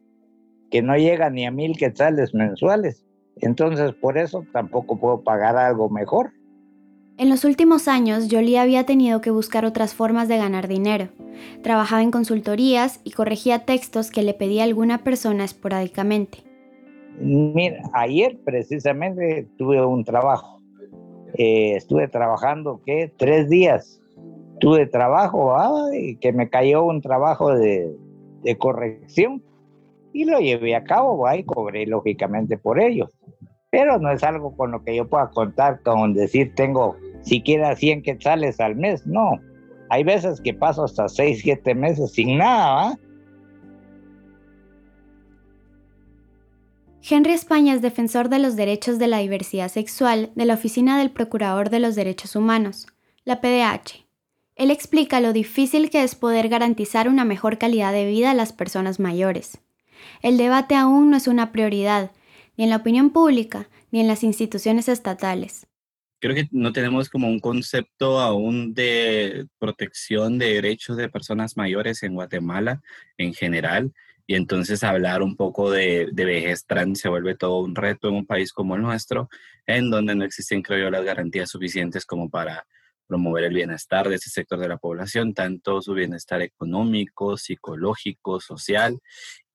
Que 0.70 0.82
no 0.82 0.96
llega 0.96 1.30
ni 1.30 1.46
a 1.46 1.50
mil 1.50 1.76
quetzales 1.76 2.34
mensuales. 2.34 3.04
Entonces, 3.36 3.92
por 3.94 4.18
eso 4.18 4.44
tampoco 4.52 4.98
puedo 4.98 5.22
pagar 5.22 5.56
algo 5.56 5.88
mejor. 5.88 6.32
En 7.22 7.28
los 7.28 7.44
últimos 7.44 7.86
años, 7.86 8.26
Jolie 8.28 8.58
había 8.58 8.84
tenido 8.84 9.20
que 9.20 9.30
buscar 9.30 9.64
otras 9.64 9.94
formas 9.94 10.26
de 10.26 10.38
ganar 10.38 10.66
dinero. 10.66 11.06
Trabajaba 11.62 12.02
en 12.02 12.10
consultorías 12.10 13.00
y 13.04 13.12
corregía 13.12 13.64
textos 13.64 14.10
que 14.10 14.24
le 14.24 14.34
pedía 14.34 14.64
alguna 14.64 15.04
persona 15.04 15.44
esporádicamente. 15.44 16.38
Mira, 17.20 17.80
ayer 17.92 18.40
precisamente 18.44 19.46
tuve 19.56 19.86
un 19.86 20.02
trabajo. 20.02 20.60
Eh, 21.34 21.76
estuve 21.76 22.08
trabajando, 22.08 22.80
¿qué? 22.84 23.12
Tres 23.16 23.48
días. 23.48 24.02
Tuve 24.58 24.86
trabajo, 24.86 25.54
y 25.94 26.16
que 26.16 26.32
me 26.32 26.50
cayó 26.50 26.82
un 26.82 27.00
trabajo 27.02 27.54
de, 27.54 27.88
de 28.42 28.58
corrección 28.58 29.44
y 30.12 30.24
lo 30.24 30.40
llevé 30.40 30.74
a 30.74 30.82
cabo, 30.82 31.24
y 31.32 31.44
cobré 31.44 31.86
lógicamente 31.86 32.58
por 32.58 32.80
ello. 32.80 33.10
Pero 33.70 34.00
no 34.00 34.10
es 34.10 34.24
algo 34.24 34.56
con 34.56 34.72
lo 34.72 34.82
que 34.82 34.96
yo 34.96 35.08
pueda 35.08 35.30
contar, 35.30 35.82
con 35.82 36.14
decir 36.14 36.52
tengo 36.56 36.96
siquiera 37.22 37.74
100 37.74 38.02
quetzales 38.02 38.60
al 38.60 38.76
mes, 38.76 39.06
no. 39.06 39.40
Hay 39.90 40.04
veces 40.04 40.40
que 40.40 40.54
paso 40.54 40.84
hasta 40.84 41.08
6, 41.08 41.40
7 41.42 41.74
meses 41.74 42.12
sin 42.12 42.38
nada, 42.38 42.98
Henry 47.04 47.32
España 47.32 47.74
es 47.74 47.82
defensor 47.82 48.28
de 48.28 48.38
los 48.38 48.54
derechos 48.54 49.00
de 49.00 49.08
la 49.08 49.18
diversidad 49.18 49.68
sexual 49.68 50.30
de 50.36 50.44
la 50.44 50.54
Oficina 50.54 50.96
del 50.98 51.10
Procurador 51.10 51.68
de 51.68 51.80
los 51.80 51.96
Derechos 51.96 52.36
Humanos, 52.36 52.86
la 53.24 53.40
PDH. 53.40 54.06
Él 54.54 54.70
explica 54.70 55.20
lo 55.20 55.32
difícil 55.32 55.90
que 55.90 56.04
es 56.04 56.14
poder 56.14 56.48
garantizar 56.48 57.08
una 57.08 57.24
mejor 57.24 57.58
calidad 57.58 57.92
de 57.92 58.06
vida 58.06 58.30
a 58.30 58.34
las 58.34 58.52
personas 58.52 59.00
mayores. 59.00 59.58
El 60.20 60.36
debate 60.36 60.76
aún 60.76 61.10
no 61.10 61.16
es 61.16 61.26
una 61.26 61.50
prioridad, 61.50 62.12
ni 62.56 62.64
en 62.64 62.70
la 62.70 62.76
opinión 62.76 63.10
pública, 63.10 63.68
ni 63.90 64.00
en 64.00 64.06
las 64.06 64.22
instituciones 64.22 64.88
estatales. 64.88 65.66
Creo 66.22 66.36
que 66.36 66.48
no 66.52 66.72
tenemos 66.72 67.10
como 67.10 67.26
un 67.26 67.40
concepto 67.40 68.20
aún 68.20 68.74
de 68.74 69.48
protección 69.58 70.38
de 70.38 70.54
derechos 70.54 70.96
de 70.96 71.08
personas 71.08 71.56
mayores 71.56 72.04
en 72.04 72.14
Guatemala 72.14 72.80
en 73.18 73.34
general. 73.34 73.92
Y 74.24 74.36
entonces 74.36 74.84
hablar 74.84 75.20
un 75.22 75.34
poco 75.34 75.68
de, 75.72 76.10
de, 76.12 76.24
vejez 76.24 76.64
trans 76.64 77.00
se 77.00 77.08
vuelve 77.08 77.34
todo 77.34 77.58
un 77.58 77.74
reto 77.74 78.08
en 78.08 78.14
un 78.14 78.24
país 78.24 78.52
como 78.52 78.76
el 78.76 78.82
nuestro, 78.82 79.28
en 79.66 79.90
donde 79.90 80.14
no 80.14 80.24
existen, 80.24 80.62
creo 80.62 80.84
yo, 80.84 80.90
las 80.92 81.04
garantías 81.04 81.50
suficientes 81.50 82.06
como 82.06 82.30
para 82.30 82.68
promover 83.08 83.42
el 83.42 83.54
bienestar 83.54 84.08
de 84.08 84.14
ese 84.14 84.30
sector 84.30 84.60
de 84.60 84.68
la 84.68 84.76
población, 84.76 85.34
tanto 85.34 85.82
su 85.82 85.92
bienestar 85.92 86.40
económico, 86.40 87.36
psicológico, 87.36 88.38
social. 88.38 89.00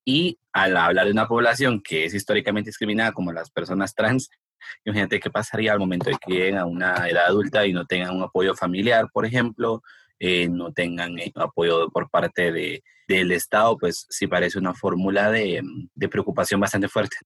Y 0.04 0.38
al 0.52 0.76
hablar 0.76 1.06
de 1.06 1.14
una 1.14 1.30
población 1.30 1.82
que 1.82 2.04
es 2.04 2.14
históricamente 2.14 2.72
discriminada 2.72 3.14
como 3.14 3.32
las 3.32 3.52
personas 3.52 3.96
trans, 3.96 4.30
imagínate 4.86 5.20
qué 5.20 5.30
pasaría 5.30 5.74
al 5.74 5.80
momento 5.80 6.10
de 6.10 6.18
que 6.18 6.34
lleguen 6.34 6.58
a 6.58 6.66
una 6.66 7.08
edad 7.08 7.28
adulta 7.28 7.66
y 7.66 7.74
no 7.74 7.86
tengan 7.86 8.16
un 8.16 8.24
apoyo 8.24 8.56
familiar, 8.56 9.08
por 9.12 9.26
ejemplo, 9.26 9.82
eh, 10.20 10.48
no 10.50 10.72
tengan 10.72 11.18
eh, 11.20 11.32
apoyo 11.36 11.90
por 11.90 12.10
parte 12.10 12.52
de, 12.52 12.84
del 13.08 13.32
Estado, 13.32 13.78
pues 13.78 14.06
sí 14.10 14.28
parece 14.28 14.60
una 14.60 14.74
fórmula 14.74 15.32
de, 15.32 15.62
de 15.94 16.10
preocupación 16.10 16.60
bastante 16.60 16.88
fuerte. 16.88 17.18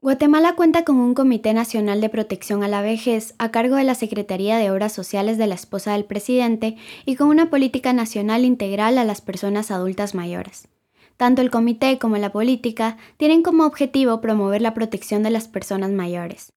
Guatemala 0.00 0.54
cuenta 0.54 0.84
con 0.84 0.96
un 0.96 1.14
Comité 1.14 1.54
Nacional 1.54 2.02
de 2.02 2.10
Protección 2.10 2.62
a 2.62 2.68
la 2.68 2.82
Vejez 2.82 3.34
a 3.38 3.50
cargo 3.50 3.76
de 3.76 3.84
la 3.84 3.94
Secretaría 3.94 4.58
de 4.58 4.70
Obras 4.70 4.92
Sociales 4.92 5.38
de 5.38 5.46
la 5.46 5.54
esposa 5.54 5.94
del 5.94 6.04
presidente 6.04 6.76
y 7.06 7.16
con 7.16 7.28
una 7.28 7.48
política 7.48 7.94
nacional 7.94 8.44
integral 8.44 8.98
a 8.98 9.04
las 9.04 9.22
personas 9.22 9.70
adultas 9.70 10.14
mayores. 10.14 10.68
Tanto 11.16 11.42
el 11.42 11.50
comité 11.50 11.98
como 11.98 12.16
la 12.16 12.32
política 12.32 12.96
tienen 13.16 13.42
como 13.42 13.64
objetivo 13.64 14.20
promover 14.20 14.60
la 14.60 14.74
protección 14.74 15.22
de 15.22 15.30
las 15.30 15.48
personas 15.48 15.90
mayores. 15.90 16.52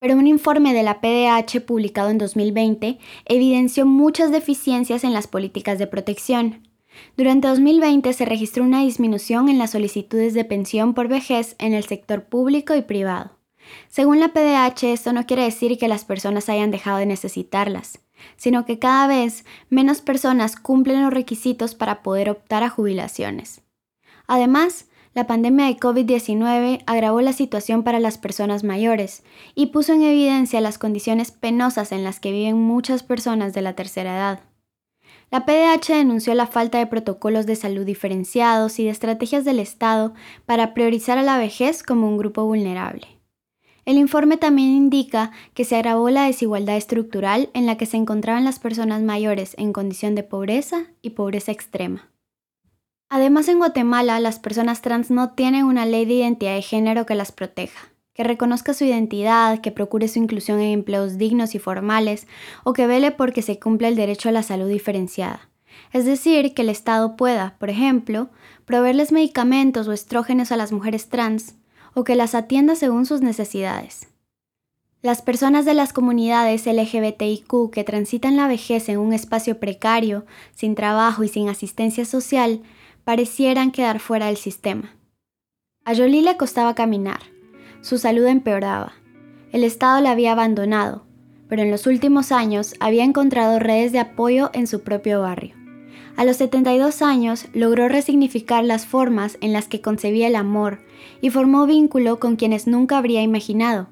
Pero 0.00 0.14
un 0.14 0.28
informe 0.28 0.72
de 0.72 0.84
la 0.84 1.00
PDH 1.00 1.60
publicado 1.66 2.10
en 2.10 2.18
2020 2.18 2.98
evidenció 3.24 3.84
muchas 3.84 4.30
deficiencias 4.30 5.02
en 5.02 5.12
las 5.12 5.26
políticas 5.26 5.78
de 5.78 5.88
protección. 5.88 6.68
Durante 7.16 7.48
2020 7.48 8.12
se 8.12 8.24
registró 8.24 8.62
una 8.62 8.82
disminución 8.82 9.48
en 9.48 9.58
las 9.58 9.72
solicitudes 9.72 10.34
de 10.34 10.44
pensión 10.44 10.94
por 10.94 11.08
vejez 11.08 11.56
en 11.58 11.74
el 11.74 11.84
sector 11.84 12.24
público 12.24 12.76
y 12.76 12.82
privado. 12.82 13.32
Según 13.88 14.20
la 14.20 14.28
PDH, 14.28 14.84
esto 14.84 15.12
no 15.12 15.26
quiere 15.26 15.42
decir 15.42 15.76
que 15.78 15.88
las 15.88 16.04
personas 16.04 16.48
hayan 16.48 16.70
dejado 16.70 16.98
de 16.98 17.06
necesitarlas, 17.06 18.00
sino 18.36 18.64
que 18.64 18.78
cada 18.78 19.06
vez 19.06 19.44
menos 19.68 20.00
personas 20.00 20.56
cumplen 20.56 21.02
los 21.02 21.12
requisitos 21.12 21.74
para 21.74 22.02
poder 22.02 22.30
optar 22.30 22.62
a 22.62 22.70
jubilaciones. 22.70 23.62
Además, 24.28 24.86
la 25.14 25.26
pandemia 25.26 25.66
de 25.66 25.76
COVID-19 25.78 26.84
agravó 26.86 27.20
la 27.22 27.32
situación 27.32 27.82
para 27.82 27.98
las 27.98 28.18
personas 28.18 28.62
mayores 28.62 29.24
y 29.56 29.66
puso 29.66 29.94
en 29.94 30.02
evidencia 30.02 30.60
las 30.60 30.78
condiciones 30.78 31.32
penosas 31.32 31.90
en 31.90 32.04
las 32.04 32.20
que 32.20 32.30
viven 32.30 32.56
muchas 32.56 33.02
personas 33.02 33.54
de 33.54 33.62
la 33.62 33.72
tercera 33.72 34.14
edad. 34.14 34.40
La 35.30 35.44
PDH 35.44 35.88
denunció 35.94 36.34
la 36.34 36.46
falta 36.46 36.78
de 36.78 36.86
protocolos 36.86 37.46
de 37.46 37.56
salud 37.56 37.84
diferenciados 37.84 38.78
y 38.78 38.84
de 38.84 38.90
estrategias 38.90 39.44
del 39.44 39.58
Estado 39.58 40.14
para 40.46 40.72
priorizar 40.74 41.18
a 41.18 41.22
la 41.22 41.38
vejez 41.38 41.82
como 41.82 42.06
un 42.06 42.16
grupo 42.16 42.44
vulnerable. 42.44 43.06
El 43.86 43.96
informe 43.96 44.36
también 44.36 44.68
indica 44.68 45.32
que 45.54 45.64
se 45.64 45.76
agravó 45.76 46.10
la 46.10 46.26
desigualdad 46.26 46.76
estructural 46.76 47.48
en 47.54 47.64
la 47.64 47.78
que 47.78 47.86
se 47.86 47.96
encontraban 47.96 48.44
las 48.44 48.58
personas 48.58 49.02
mayores 49.02 49.54
en 49.58 49.72
condición 49.72 50.14
de 50.14 50.22
pobreza 50.22 50.84
y 51.00 51.10
pobreza 51.10 51.52
extrema. 51.52 52.10
Además, 53.10 53.48
en 53.48 53.58
Guatemala, 53.58 54.20
las 54.20 54.38
personas 54.38 54.82
trans 54.82 55.10
no 55.10 55.30
tienen 55.30 55.64
una 55.64 55.86
ley 55.86 56.04
de 56.04 56.14
identidad 56.14 56.54
de 56.54 56.62
género 56.62 57.06
que 57.06 57.14
las 57.14 57.32
proteja, 57.32 57.88
que 58.12 58.22
reconozca 58.22 58.74
su 58.74 58.84
identidad, 58.84 59.60
que 59.60 59.72
procure 59.72 60.08
su 60.08 60.18
inclusión 60.18 60.60
en 60.60 60.72
empleos 60.72 61.16
dignos 61.16 61.54
y 61.54 61.58
formales, 61.58 62.26
o 62.64 62.74
que 62.74 62.86
vele 62.86 63.10
porque 63.10 63.40
se 63.40 63.58
cumpla 63.58 63.88
el 63.88 63.96
derecho 63.96 64.28
a 64.28 64.32
la 64.32 64.42
salud 64.42 64.68
diferenciada. 64.68 65.48
Es 65.92 66.04
decir, 66.04 66.52
que 66.52 66.62
el 66.62 66.68
Estado 66.68 67.16
pueda, 67.16 67.56
por 67.58 67.70
ejemplo, 67.70 68.28
proveerles 68.66 69.10
medicamentos 69.10 69.88
o 69.88 69.92
estrógenos 69.92 70.52
a 70.52 70.58
las 70.58 70.72
mujeres 70.72 71.08
trans, 71.08 71.54
o 71.94 72.04
que 72.04 72.14
las 72.14 72.34
atienda 72.34 72.74
según 72.74 73.06
sus 73.06 73.22
necesidades. 73.22 74.08
Las 75.00 75.22
personas 75.22 75.64
de 75.64 75.74
las 75.74 75.92
comunidades 75.92 76.66
LGBTIQ 76.66 77.70
que 77.72 77.84
transitan 77.84 78.36
la 78.36 78.48
vejez 78.48 78.88
en 78.88 78.98
un 78.98 79.12
espacio 79.12 79.60
precario, 79.60 80.26
sin 80.54 80.74
trabajo 80.74 81.22
y 81.22 81.28
sin 81.28 81.48
asistencia 81.48 82.04
social, 82.04 82.62
parecieran 83.08 83.70
quedar 83.70 84.00
fuera 84.00 84.26
del 84.26 84.36
sistema. 84.36 84.94
A 85.86 85.94
Jolie 85.94 86.20
le 86.20 86.36
costaba 86.36 86.74
caminar, 86.74 87.20
su 87.80 87.96
salud 87.96 88.26
empeoraba, 88.26 88.92
el 89.50 89.64
Estado 89.64 90.02
la 90.02 90.10
había 90.10 90.32
abandonado, 90.32 91.06
pero 91.48 91.62
en 91.62 91.70
los 91.70 91.86
últimos 91.86 92.32
años 92.32 92.74
había 92.80 93.04
encontrado 93.04 93.58
redes 93.60 93.92
de 93.92 93.98
apoyo 93.98 94.50
en 94.52 94.66
su 94.66 94.82
propio 94.82 95.22
barrio. 95.22 95.54
A 96.18 96.26
los 96.26 96.36
72 96.36 97.00
años 97.00 97.48
logró 97.54 97.88
resignificar 97.88 98.62
las 98.62 98.84
formas 98.84 99.38
en 99.40 99.54
las 99.54 99.68
que 99.68 99.80
concebía 99.80 100.26
el 100.26 100.36
amor 100.36 100.80
y 101.22 101.30
formó 101.30 101.64
vínculo 101.64 102.20
con 102.20 102.36
quienes 102.36 102.66
nunca 102.66 102.98
habría 102.98 103.22
imaginado, 103.22 103.88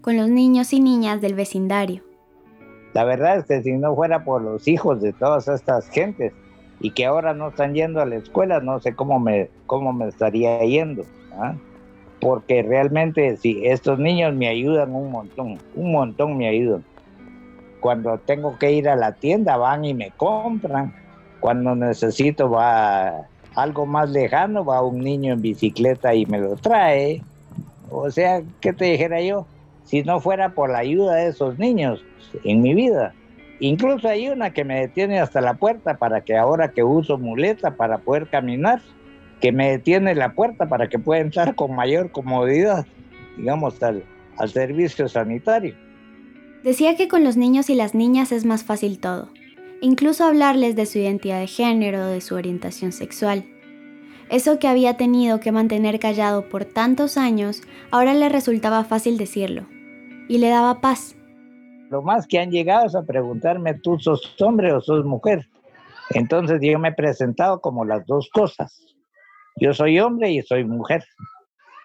con 0.00 0.16
los 0.16 0.30
niños 0.30 0.72
y 0.72 0.80
niñas 0.80 1.20
del 1.20 1.34
vecindario. 1.34 2.02
La 2.94 3.04
verdad 3.04 3.40
es 3.40 3.44
que 3.44 3.62
si 3.62 3.72
no 3.72 3.94
fuera 3.94 4.24
por 4.24 4.40
los 4.40 4.66
hijos 4.66 5.02
de 5.02 5.12
todas 5.12 5.48
estas 5.48 5.86
gentes, 5.90 6.32
y 6.84 6.90
que 6.90 7.06
ahora 7.06 7.32
no 7.32 7.48
están 7.48 7.72
yendo 7.72 8.02
a 8.02 8.04
la 8.04 8.16
escuela, 8.16 8.60
no 8.60 8.78
sé 8.78 8.94
cómo 8.94 9.18
me, 9.18 9.48
cómo 9.64 9.94
me 9.94 10.06
estaría 10.06 10.58
yendo. 10.58 11.04
¿ah? 11.32 11.54
Porque 12.20 12.62
realmente 12.62 13.38
si 13.38 13.64
estos 13.64 13.98
niños 13.98 14.34
me 14.34 14.48
ayudan 14.48 14.94
un 14.94 15.10
montón, 15.10 15.58
un 15.74 15.92
montón 15.92 16.36
me 16.36 16.46
ayudan. 16.46 16.84
Cuando 17.80 18.18
tengo 18.18 18.58
que 18.58 18.72
ir 18.72 18.90
a 18.90 18.96
la 18.96 19.12
tienda 19.12 19.56
van 19.56 19.86
y 19.86 19.94
me 19.94 20.10
compran. 20.10 20.94
Cuando 21.40 21.74
necesito 21.74 22.50
va 22.50 23.28
algo 23.54 23.86
más 23.86 24.10
lejano, 24.10 24.62
va 24.62 24.82
un 24.82 24.98
niño 24.98 25.32
en 25.32 25.40
bicicleta 25.40 26.14
y 26.14 26.26
me 26.26 26.38
lo 26.38 26.54
trae. 26.56 27.22
O 27.88 28.10
sea, 28.10 28.42
¿qué 28.60 28.74
te 28.74 28.84
dijera 28.84 29.22
yo? 29.22 29.46
Si 29.84 30.02
no 30.02 30.20
fuera 30.20 30.50
por 30.50 30.68
la 30.68 30.80
ayuda 30.80 31.14
de 31.14 31.28
esos 31.28 31.58
niños 31.58 32.04
en 32.44 32.60
mi 32.60 32.74
vida, 32.74 33.14
Incluso 33.60 34.08
hay 34.08 34.28
una 34.28 34.50
que 34.50 34.64
me 34.64 34.80
detiene 34.80 35.20
hasta 35.20 35.40
la 35.40 35.54
puerta 35.54 35.96
para 35.96 36.22
que 36.22 36.36
ahora 36.36 36.72
que 36.72 36.82
uso 36.82 37.18
muleta 37.18 37.76
para 37.76 37.98
poder 37.98 38.28
caminar, 38.28 38.80
que 39.40 39.52
me 39.52 39.70
detiene 39.70 40.14
la 40.14 40.32
puerta 40.32 40.68
para 40.68 40.88
que 40.88 40.98
pueda 40.98 41.20
entrar 41.20 41.54
con 41.54 41.74
mayor 41.74 42.10
comodidad, 42.10 42.86
digamos, 43.36 43.82
al, 43.82 44.04
al 44.38 44.48
servicio 44.48 45.08
sanitario. 45.08 45.74
Decía 46.62 46.96
que 46.96 47.08
con 47.08 47.24
los 47.24 47.36
niños 47.36 47.68
y 47.70 47.74
las 47.74 47.94
niñas 47.94 48.32
es 48.32 48.44
más 48.44 48.64
fácil 48.64 48.98
todo, 48.98 49.30
incluso 49.80 50.24
hablarles 50.24 50.76
de 50.76 50.86
su 50.86 50.98
identidad 50.98 51.40
de 51.40 51.46
género, 51.46 52.06
de 52.06 52.20
su 52.20 52.34
orientación 52.34 52.90
sexual. 52.90 53.44
Eso 54.30 54.58
que 54.58 54.66
había 54.66 54.96
tenido 54.96 55.40
que 55.40 55.52
mantener 55.52 55.98
callado 56.00 56.48
por 56.48 56.64
tantos 56.64 57.18
años, 57.18 57.62
ahora 57.90 58.14
le 58.14 58.30
resultaba 58.30 58.82
fácil 58.84 59.18
decirlo, 59.18 59.66
y 60.26 60.38
le 60.38 60.48
daba 60.48 60.80
paz. 60.80 61.16
Lo 61.94 62.02
más 62.02 62.26
que 62.26 62.40
han 62.40 62.50
llegado 62.50 62.86
es 62.86 62.96
a 62.96 63.04
preguntarme, 63.04 63.74
¿tú 63.74 64.00
sos 64.00 64.34
hombre 64.42 64.72
o 64.72 64.80
sos 64.80 65.04
mujer? 65.04 65.46
Entonces 66.10 66.58
yo 66.60 66.76
me 66.80 66.88
he 66.88 66.92
presentado 66.92 67.60
como 67.60 67.84
las 67.84 68.04
dos 68.04 68.28
cosas. 68.34 68.96
Yo 69.60 69.72
soy 69.72 70.00
hombre 70.00 70.32
y 70.32 70.42
soy 70.42 70.64
mujer. 70.64 71.04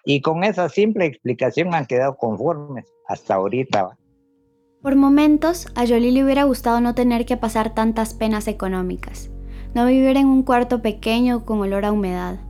Y 0.04 0.20
con 0.20 0.42
esa 0.42 0.68
simple 0.68 1.06
explicación 1.06 1.72
han 1.76 1.86
quedado 1.86 2.16
conformes 2.16 2.92
hasta 3.06 3.34
ahorita. 3.34 3.96
Por 4.82 4.96
momentos, 4.96 5.68
a 5.76 5.86
Jolie 5.86 6.10
le 6.10 6.24
hubiera 6.24 6.42
gustado 6.42 6.80
no 6.80 6.96
tener 6.96 7.24
que 7.24 7.36
pasar 7.36 7.72
tantas 7.72 8.12
penas 8.12 8.48
económicas, 8.48 9.30
no 9.76 9.86
vivir 9.86 10.16
en 10.16 10.26
un 10.26 10.42
cuarto 10.42 10.82
pequeño 10.82 11.44
con 11.44 11.60
olor 11.60 11.84
a 11.84 11.92
humedad. 11.92 12.40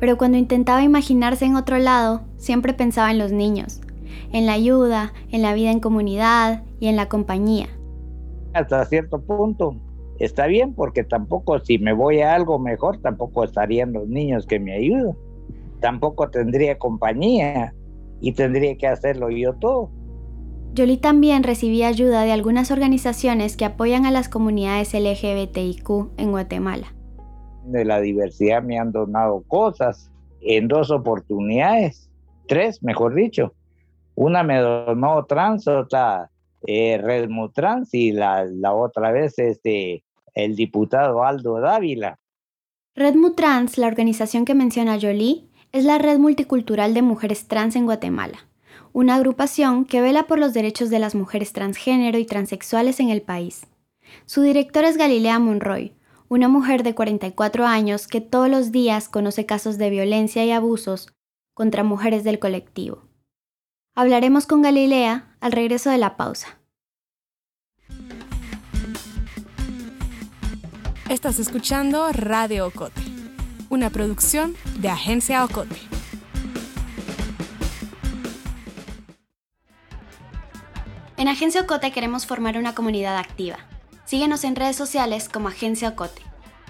Pero 0.00 0.18
cuando 0.18 0.36
intentaba 0.36 0.82
imaginarse 0.82 1.44
en 1.44 1.54
otro 1.54 1.78
lado, 1.78 2.22
siempre 2.38 2.74
pensaba 2.74 3.12
en 3.12 3.18
los 3.18 3.30
niños, 3.30 3.82
en 4.32 4.46
la 4.46 4.54
ayuda, 4.54 5.12
en 5.30 5.42
la 5.42 5.54
vida 5.54 5.70
en 5.70 5.78
comunidad 5.78 6.64
y 6.80 6.88
en 6.88 6.96
la 6.96 7.08
compañía. 7.08 7.68
Hasta 8.54 8.84
cierto 8.86 9.20
punto 9.20 9.76
está 10.18 10.46
bien 10.46 10.74
porque 10.74 11.04
tampoco 11.04 11.58
si 11.60 11.78
me 11.78 11.92
voy 11.92 12.20
a 12.20 12.34
algo 12.34 12.58
mejor, 12.58 13.00
tampoco 13.00 13.44
estarían 13.44 13.92
los 13.92 14.08
niños 14.08 14.46
que 14.46 14.58
me 14.58 14.74
ayudan. 14.74 15.16
Tampoco 15.80 16.28
tendría 16.30 16.78
compañía 16.78 17.74
y 18.20 18.32
tendría 18.32 18.76
que 18.76 18.86
hacerlo 18.86 19.30
yo 19.30 19.54
todo. 19.54 19.90
Jolie 20.76 20.98
también 20.98 21.42
recibía 21.42 21.88
ayuda 21.88 22.22
de 22.22 22.32
algunas 22.32 22.70
organizaciones 22.70 23.56
que 23.56 23.64
apoyan 23.64 24.06
a 24.06 24.10
las 24.10 24.28
comunidades 24.28 24.94
LGBTIQ 24.94 26.10
en 26.16 26.30
Guatemala. 26.30 26.94
De 27.64 27.84
la 27.84 28.00
diversidad 28.00 28.62
me 28.62 28.78
han 28.78 28.92
donado 28.92 29.42
cosas 29.46 30.10
en 30.40 30.68
dos 30.68 30.90
oportunidades, 30.90 32.10
tres, 32.46 32.82
mejor 32.82 33.14
dicho. 33.14 33.54
Una 34.14 34.42
me 34.42 34.58
donó 34.58 35.24
trans, 35.24 35.66
otra 35.68 36.30
eh, 36.66 37.28
Trans 37.54 37.94
y 37.94 38.12
la, 38.12 38.46
otra 38.72 39.12
vez 39.12 39.38
este, 39.38 40.04
el 40.34 40.56
diputado 40.56 41.24
Aldo 41.24 41.60
Dávila. 41.60 42.18
Red 42.94 43.14
Trans, 43.36 43.78
la 43.78 43.86
organización 43.86 44.44
que 44.44 44.54
menciona 44.54 44.98
Jolie, 45.00 45.48
es 45.72 45.84
la 45.84 45.98
red 45.98 46.18
multicultural 46.18 46.94
de 46.94 47.02
mujeres 47.02 47.46
trans 47.46 47.76
en 47.76 47.84
Guatemala 47.84 48.48
una 48.92 49.14
agrupación 49.14 49.84
que 49.84 50.00
vela 50.00 50.26
por 50.26 50.38
los 50.38 50.54
derechos 50.54 50.90
de 50.90 50.98
las 50.98 51.14
mujeres 51.14 51.52
transgénero 51.52 52.18
y 52.18 52.24
transexuales 52.24 53.00
en 53.00 53.10
el 53.10 53.22
país. 53.22 53.66
Su 54.26 54.42
director 54.42 54.84
es 54.84 54.96
Galilea 54.96 55.38
Monroy, 55.38 55.92
una 56.28 56.48
mujer 56.48 56.82
de 56.82 56.94
44 56.94 57.66
años 57.66 58.06
que 58.06 58.20
todos 58.20 58.48
los 58.48 58.72
días 58.72 59.08
conoce 59.08 59.46
casos 59.46 59.78
de 59.78 59.90
violencia 59.90 60.44
y 60.44 60.50
abusos 60.50 61.12
contra 61.54 61.84
mujeres 61.84 62.24
del 62.24 62.38
colectivo. 62.38 63.07
Hablaremos 63.98 64.46
con 64.46 64.62
Galilea 64.62 65.24
al 65.40 65.50
regreso 65.50 65.90
de 65.90 65.98
la 65.98 66.16
pausa. 66.16 66.60
Estás 71.08 71.40
escuchando 71.40 72.12
Radio 72.12 72.68
Ocote, 72.68 73.00
una 73.70 73.90
producción 73.90 74.54
de 74.78 74.88
Agencia 74.88 75.44
Ocote. 75.44 75.74
En 81.16 81.26
Agencia 81.26 81.62
Ocote 81.62 81.90
queremos 81.90 82.24
formar 82.24 82.56
una 82.56 82.76
comunidad 82.76 83.18
activa. 83.18 83.56
Síguenos 84.04 84.44
en 84.44 84.54
redes 84.54 84.76
sociales 84.76 85.28
como 85.28 85.48
Agencia 85.48 85.88
Ocote. 85.88 86.22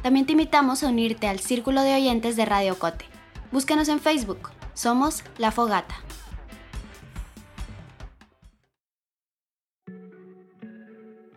También 0.02 0.24
te 0.24 0.32
invitamos 0.32 0.82
a 0.82 0.88
unirte 0.88 1.28
al 1.28 1.40
círculo 1.40 1.82
de 1.82 1.94
oyentes 1.94 2.36
de 2.36 2.46
Radio 2.46 2.72
Ocote. 2.72 3.04
Búscanos 3.52 3.90
en 3.90 4.00
Facebook. 4.00 4.48
Somos 4.72 5.24
La 5.36 5.50
Fogata. 5.50 6.07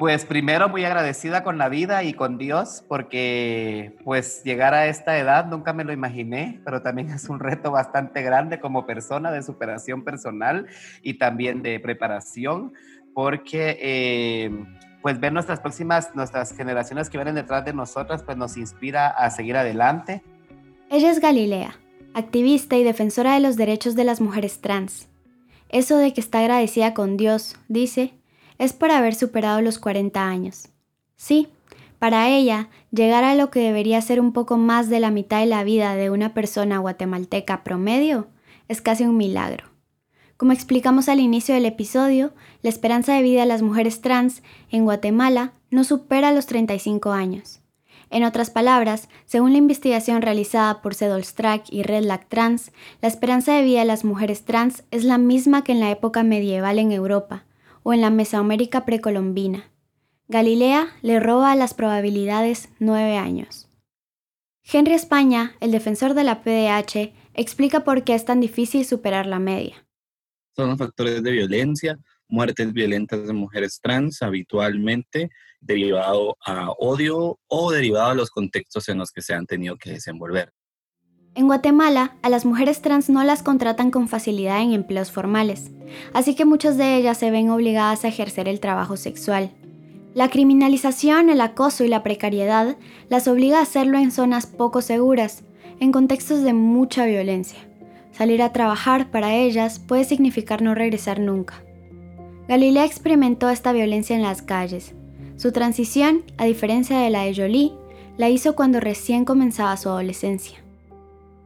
Pues 0.01 0.25
primero 0.25 0.67
muy 0.67 0.83
agradecida 0.83 1.43
con 1.43 1.59
la 1.59 1.69
vida 1.69 2.01
y 2.01 2.15
con 2.15 2.39
Dios 2.39 2.83
porque 2.87 3.95
pues 4.03 4.41
llegar 4.43 4.73
a 4.73 4.87
esta 4.87 5.19
edad 5.19 5.45
nunca 5.45 5.73
me 5.73 5.83
lo 5.83 5.93
imaginé, 5.93 6.59
pero 6.65 6.81
también 6.81 7.09
es 7.11 7.29
un 7.29 7.39
reto 7.39 7.69
bastante 7.69 8.23
grande 8.23 8.59
como 8.59 8.87
persona 8.87 9.31
de 9.31 9.43
superación 9.43 10.03
personal 10.03 10.65
y 11.03 11.19
también 11.19 11.61
de 11.61 11.79
preparación 11.79 12.73
porque 13.13 13.77
eh, 13.79 14.65
pues 15.03 15.19
ver 15.19 15.33
nuestras 15.33 15.59
próximas, 15.59 16.15
nuestras 16.15 16.57
generaciones 16.57 17.07
que 17.07 17.19
vienen 17.19 17.35
detrás 17.35 17.63
de 17.63 17.73
nosotras, 17.73 18.23
pues 18.23 18.35
nos 18.37 18.57
inspira 18.57 19.07
a 19.07 19.29
seguir 19.29 19.55
adelante. 19.55 20.23
Ella 20.89 21.11
es 21.11 21.19
Galilea, 21.19 21.75
activista 22.15 22.75
y 22.75 22.83
defensora 22.83 23.35
de 23.35 23.41
los 23.41 23.55
derechos 23.55 23.93
de 23.93 24.05
las 24.05 24.19
mujeres 24.19 24.61
trans. 24.61 25.09
Eso 25.69 25.97
de 25.97 26.11
que 26.11 26.21
está 26.21 26.39
agradecida 26.39 26.95
con 26.95 27.17
Dios, 27.17 27.55
dice, 27.67 28.15
es 28.61 28.73
por 28.73 28.91
haber 28.91 29.15
superado 29.15 29.59
los 29.59 29.79
40 29.79 30.23
años. 30.23 30.67
Sí, 31.15 31.47
para 31.97 32.29
ella, 32.29 32.69
llegar 32.91 33.23
a 33.23 33.33
lo 33.33 33.49
que 33.49 33.59
debería 33.59 33.99
ser 34.01 34.21
un 34.21 34.33
poco 34.33 34.55
más 34.57 34.87
de 34.87 34.99
la 34.99 35.09
mitad 35.09 35.39
de 35.39 35.47
la 35.47 35.63
vida 35.63 35.95
de 35.95 36.11
una 36.11 36.35
persona 36.35 36.77
guatemalteca 36.77 37.63
promedio 37.63 38.27
es 38.67 38.79
casi 38.79 39.03
un 39.03 39.17
milagro. 39.17 39.65
Como 40.37 40.51
explicamos 40.51 41.09
al 41.09 41.19
inicio 41.19 41.55
del 41.55 41.65
episodio, 41.65 42.33
la 42.61 42.69
esperanza 42.69 43.15
de 43.15 43.23
vida 43.23 43.41
de 43.41 43.47
las 43.47 43.63
mujeres 43.63 43.99
trans 43.99 44.43
en 44.69 44.83
Guatemala 44.83 45.53
no 45.71 45.83
supera 45.83 46.31
los 46.31 46.45
35 46.45 47.13
años. 47.13 47.61
En 48.11 48.23
otras 48.23 48.51
palabras, 48.51 49.09
según 49.25 49.53
la 49.53 49.57
investigación 49.57 50.21
realizada 50.21 50.83
por 50.83 50.93
Sedolstrack 50.93 51.63
y 51.71 51.81
Red 51.81 52.03
Lag 52.03 52.29
Trans, 52.29 52.71
la 53.01 53.07
esperanza 53.07 53.53
de 53.55 53.63
vida 53.63 53.79
de 53.79 53.85
las 53.85 54.05
mujeres 54.05 54.45
trans 54.45 54.83
es 54.91 55.03
la 55.03 55.17
misma 55.17 55.63
que 55.63 55.71
en 55.71 55.79
la 55.79 55.89
época 55.89 56.21
medieval 56.21 56.77
en 56.77 56.91
Europa 56.91 57.45
o 57.83 57.93
en 57.93 58.01
la 58.01 58.09
Mesoamérica 58.09 58.85
precolombina. 58.85 59.71
Galilea 60.27 60.87
le 61.01 61.19
roba 61.19 61.51
a 61.51 61.55
las 61.55 61.73
probabilidades 61.73 62.69
nueve 62.79 63.17
años. 63.17 63.67
Henry 64.63 64.93
España, 64.93 65.55
el 65.59 65.71
defensor 65.71 66.13
de 66.13 66.23
la 66.23 66.41
PDH, 66.41 67.13
explica 67.33 67.83
por 67.83 68.03
qué 68.03 68.15
es 68.15 68.25
tan 68.25 68.39
difícil 68.39 68.85
superar 68.85 69.25
la 69.25 69.39
media 69.39 69.85
son 70.55 70.77
factores 70.77 71.23
de 71.23 71.31
violencia, 71.31 71.97
muertes 72.27 72.71
violentas 72.73 73.25
de 73.27 73.33
mujeres 73.33 73.79
trans 73.81 74.21
habitualmente 74.21 75.29
derivado 75.59 76.37
a 76.45 76.71
odio 76.71 77.39
o 77.47 77.71
derivado 77.71 78.11
a 78.11 78.15
los 78.15 78.29
contextos 78.29 78.89
en 78.89 78.97
los 78.97 79.11
que 79.11 79.21
se 79.21 79.33
han 79.33 79.45
tenido 79.45 79.77
que 79.77 79.91
desenvolver. 79.91 80.53
En 81.33 81.47
Guatemala, 81.47 82.15
a 82.21 82.29
las 82.29 82.43
mujeres 82.43 82.81
trans 82.81 83.09
no 83.09 83.23
las 83.23 83.41
contratan 83.41 83.89
con 83.89 84.09
facilidad 84.09 84.61
en 84.61 84.73
empleos 84.73 85.11
formales, 85.11 85.71
así 86.13 86.35
que 86.35 86.43
muchas 86.43 86.75
de 86.75 86.97
ellas 86.97 87.17
se 87.17 87.31
ven 87.31 87.49
obligadas 87.49 88.03
a 88.03 88.09
ejercer 88.09 88.49
el 88.49 88.59
trabajo 88.59 88.97
sexual. 88.97 89.51
La 90.13 90.29
criminalización, 90.29 91.29
el 91.29 91.39
acoso 91.39 91.85
y 91.85 91.87
la 91.87 92.03
precariedad 92.03 92.75
las 93.07 93.29
obliga 93.29 93.59
a 93.59 93.61
hacerlo 93.61 93.97
en 93.97 94.11
zonas 94.11 94.45
poco 94.45 94.81
seguras, 94.81 95.43
en 95.79 95.93
contextos 95.93 96.43
de 96.43 96.51
mucha 96.53 97.05
violencia. 97.05 97.59
Salir 98.11 98.41
a 98.41 98.51
trabajar 98.51 99.09
para 99.09 99.33
ellas 99.33 99.79
puede 99.79 100.03
significar 100.03 100.61
no 100.61 100.75
regresar 100.75 101.21
nunca. 101.21 101.63
Galilea 102.49 102.83
experimentó 102.83 103.49
esta 103.49 103.71
violencia 103.71 104.17
en 104.17 104.21
las 104.23 104.41
calles. 104.41 104.95
Su 105.37 105.53
transición, 105.53 106.23
a 106.37 106.43
diferencia 106.43 106.99
de 106.99 107.09
la 107.09 107.23
de 107.23 107.33
Jolie, 107.33 107.71
la 108.17 108.27
hizo 108.27 108.53
cuando 108.53 108.81
recién 108.81 109.23
comenzaba 109.23 109.77
su 109.77 109.87
adolescencia. 109.87 110.60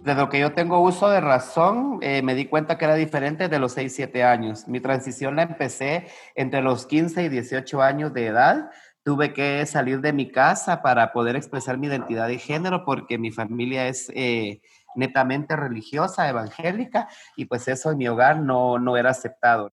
Desde 0.05 0.21
lo 0.21 0.29
que 0.29 0.37
yo 0.37 0.53
tengo 0.53 0.81
uso 0.81 1.09
de 1.09 1.19
razón, 1.19 1.97
eh, 2.01 2.21
me 2.21 2.35
di 2.35 2.45
cuenta 2.45 2.77
que 2.77 2.85
era 2.85 2.93
diferente 2.93 3.49
de 3.49 3.57
los 3.57 3.75
6-7 3.75 4.23
años. 4.23 4.67
Mi 4.67 4.79
transición 4.79 5.35
la 5.35 5.41
empecé 5.41 6.05
entre 6.35 6.61
los 6.61 6.85
15 6.85 7.23
y 7.23 7.29
18 7.29 7.81
años 7.81 8.13
de 8.13 8.27
edad. 8.27 8.69
Tuve 9.03 9.33
que 9.33 9.65
salir 9.65 10.01
de 10.01 10.13
mi 10.13 10.31
casa 10.31 10.83
para 10.83 11.11
poder 11.11 11.35
expresar 11.35 11.79
mi 11.79 11.87
identidad 11.87 12.27
de 12.27 12.37
género 12.37 12.85
porque 12.85 13.17
mi 13.17 13.31
familia 13.31 13.87
es 13.87 14.11
eh, 14.13 14.61
netamente 14.93 15.55
religiosa, 15.55 16.29
evangélica, 16.29 17.07
y 17.35 17.45
pues 17.45 17.67
eso 17.67 17.89
en 17.89 17.97
mi 17.97 18.07
hogar 18.07 18.41
no, 18.41 18.77
no 18.77 18.97
era 18.97 19.09
aceptado. 19.09 19.71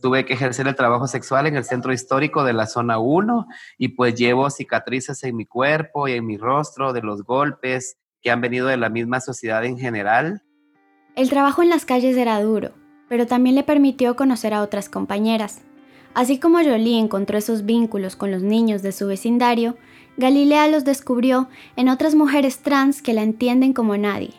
Tuve 0.00 0.24
que 0.24 0.32
ejercer 0.32 0.66
el 0.66 0.76
trabajo 0.76 1.06
sexual 1.08 1.46
en 1.46 1.56
el 1.56 1.64
centro 1.64 1.92
histórico 1.92 2.42
de 2.42 2.54
la 2.54 2.66
zona 2.66 2.96
1 2.96 3.46
y 3.76 3.88
pues 3.88 4.14
llevo 4.14 4.48
cicatrices 4.48 5.22
en 5.24 5.36
mi 5.36 5.44
cuerpo 5.44 6.08
y 6.08 6.12
en 6.12 6.24
mi 6.24 6.38
rostro 6.38 6.94
de 6.94 7.02
los 7.02 7.22
golpes 7.22 7.98
que 8.24 8.30
han 8.30 8.40
venido 8.40 8.66
de 8.66 8.78
la 8.78 8.88
misma 8.88 9.20
sociedad 9.20 9.64
en 9.64 9.78
general. 9.78 10.42
El 11.14 11.28
trabajo 11.28 11.62
en 11.62 11.68
las 11.68 11.84
calles 11.84 12.16
era 12.16 12.42
duro, 12.42 12.72
pero 13.08 13.26
también 13.26 13.54
le 13.54 13.62
permitió 13.62 14.16
conocer 14.16 14.54
a 14.54 14.62
otras 14.62 14.88
compañeras. 14.88 15.60
Así 16.14 16.38
como 16.38 16.58
Jolie 16.58 16.98
encontró 16.98 17.36
esos 17.36 17.66
vínculos 17.66 18.16
con 18.16 18.30
los 18.30 18.42
niños 18.42 18.82
de 18.82 18.92
su 18.92 19.06
vecindario, 19.06 19.76
Galilea 20.16 20.68
los 20.68 20.84
descubrió 20.84 21.48
en 21.76 21.88
otras 21.88 22.14
mujeres 22.14 22.60
trans 22.60 23.02
que 23.02 23.12
la 23.12 23.22
entienden 23.22 23.74
como 23.74 23.96
nadie, 23.96 24.32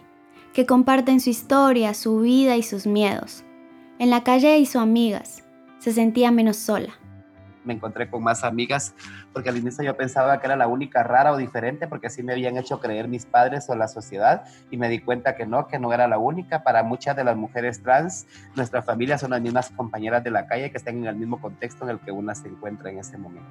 que 0.53 0.65
comparten 0.65 1.19
su 1.19 1.29
historia, 1.29 1.93
su 1.93 2.21
vida 2.21 2.57
y 2.57 2.63
sus 2.63 2.87
miedos. 2.87 3.43
En 3.99 4.09
la 4.09 4.23
calle 4.23 4.57
hizo 4.57 4.79
amigas, 4.79 5.43
se 5.79 5.93
sentía 5.93 6.31
menos 6.31 6.57
sola 6.57 6.97
me 7.65 7.73
encontré 7.73 8.09
con 8.09 8.23
más 8.23 8.43
amigas, 8.43 8.93
porque 9.33 9.49
al 9.49 9.57
inicio 9.57 9.83
yo 9.83 9.97
pensaba 9.97 10.39
que 10.39 10.47
era 10.47 10.55
la 10.55 10.67
única 10.67 11.03
rara 11.03 11.33
o 11.33 11.37
diferente, 11.37 11.87
porque 11.87 12.07
así 12.07 12.23
me 12.23 12.33
habían 12.33 12.57
hecho 12.57 12.79
creer 12.79 13.07
mis 13.07 13.25
padres 13.25 13.69
o 13.69 13.75
la 13.75 13.87
sociedad, 13.87 14.43
y 14.71 14.77
me 14.77 14.89
di 14.89 14.99
cuenta 14.99 15.35
que 15.35 15.45
no, 15.45 15.67
que 15.67 15.79
no 15.79 15.93
era 15.93 16.07
la 16.07 16.17
única. 16.17 16.63
Para 16.63 16.83
muchas 16.83 17.15
de 17.15 17.23
las 17.23 17.35
mujeres 17.35 17.81
trans, 17.81 18.27
nuestra 18.55 18.81
familia 18.81 19.17
son 19.17 19.31
las 19.31 19.41
mismas 19.41 19.69
compañeras 19.71 20.23
de 20.23 20.31
la 20.31 20.47
calle 20.47 20.71
que 20.71 20.77
están 20.77 20.97
en 20.97 21.05
el 21.05 21.15
mismo 21.15 21.41
contexto 21.41 21.83
en 21.85 21.91
el 21.91 21.99
que 21.99 22.11
una 22.11 22.35
se 22.35 22.47
encuentra 22.47 22.89
en 22.89 22.99
ese 22.99 23.17
momento. 23.17 23.49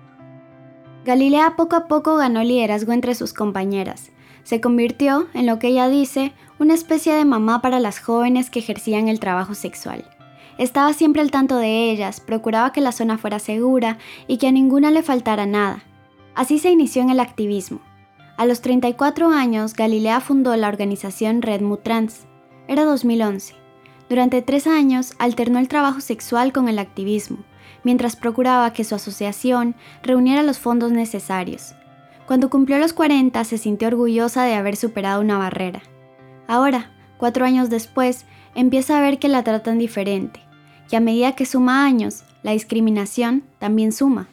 Galilea 1.04 1.54
poco 1.56 1.76
a 1.76 1.86
poco 1.86 2.16
ganó 2.16 2.42
liderazgo 2.42 2.92
entre 2.92 3.14
sus 3.14 3.34
compañeras. 3.34 4.10
Se 4.42 4.60
convirtió, 4.60 5.26
en 5.34 5.46
lo 5.46 5.58
que 5.58 5.68
ella 5.68 5.88
dice, 5.88 6.32
una 6.58 6.74
especie 6.74 7.14
de 7.14 7.24
mamá 7.24 7.60
para 7.60 7.80
las 7.80 7.98
jóvenes 7.98 8.50
que 8.50 8.58
ejercían 8.58 9.08
el 9.08 9.20
trabajo 9.20 9.54
sexual. 9.54 10.04
Estaba 10.58 10.92
siempre 10.92 11.20
al 11.20 11.30
tanto 11.30 11.56
de 11.56 11.90
ellas, 11.90 12.20
procuraba 12.20 12.72
que 12.72 12.80
la 12.80 12.92
zona 12.92 13.18
fuera 13.18 13.38
segura 13.38 13.98
y 14.28 14.38
que 14.38 14.46
a 14.46 14.52
ninguna 14.52 14.90
le 14.90 15.02
faltara 15.02 15.46
nada. 15.46 15.82
Así 16.34 16.58
se 16.58 16.70
inició 16.70 17.02
en 17.02 17.10
el 17.10 17.20
activismo. 17.20 17.80
A 18.36 18.46
los 18.46 18.60
34 18.60 19.30
años, 19.30 19.74
Galilea 19.74 20.20
fundó 20.20 20.54
la 20.56 20.68
organización 20.68 21.42
Red 21.42 21.60
Mutrans. 21.60 22.26
Era 22.66 22.84
2011. 22.84 23.54
Durante 24.08 24.42
tres 24.42 24.66
años 24.66 25.14
alternó 25.18 25.58
el 25.58 25.68
trabajo 25.68 26.00
sexual 26.00 26.52
con 26.52 26.68
el 26.68 26.78
activismo, 26.78 27.38
mientras 27.84 28.16
procuraba 28.16 28.72
que 28.72 28.84
su 28.84 28.94
asociación 28.94 29.74
reuniera 30.02 30.42
los 30.42 30.58
fondos 30.58 30.92
necesarios. 30.92 31.74
Cuando 32.26 32.50
cumplió 32.50 32.78
los 32.78 32.92
40 32.92 33.42
se 33.44 33.58
sintió 33.58 33.88
orgullosa 33.88 34.44
de 34.44 34.54
haber 34.54 34.76
superado 34.76 35.20
una 35.20 35.38
barrera. 35.38 35.82
Ahora, 36.46 36.90
cuatro 37.18 37.44
años 37.44 37.70
después, 37.70 38.24
empieza 38.54 38.98
a 38.98 39.00
ver 39.00 39.18
que 39.18 39.28
la 39.28 39.44
tratan 39.44 39.78
diferente, 39.78 40.40
y 40.90 40.96
a 40.96 41.00
medida 41.00 41.34
que 41.34 41.46
suma 41.46 41.84
años, 41.84 42.24
la 42.42 42.52
discriminación 42.52 43.42
también 43.58 43.92
suma. 43.92 44.28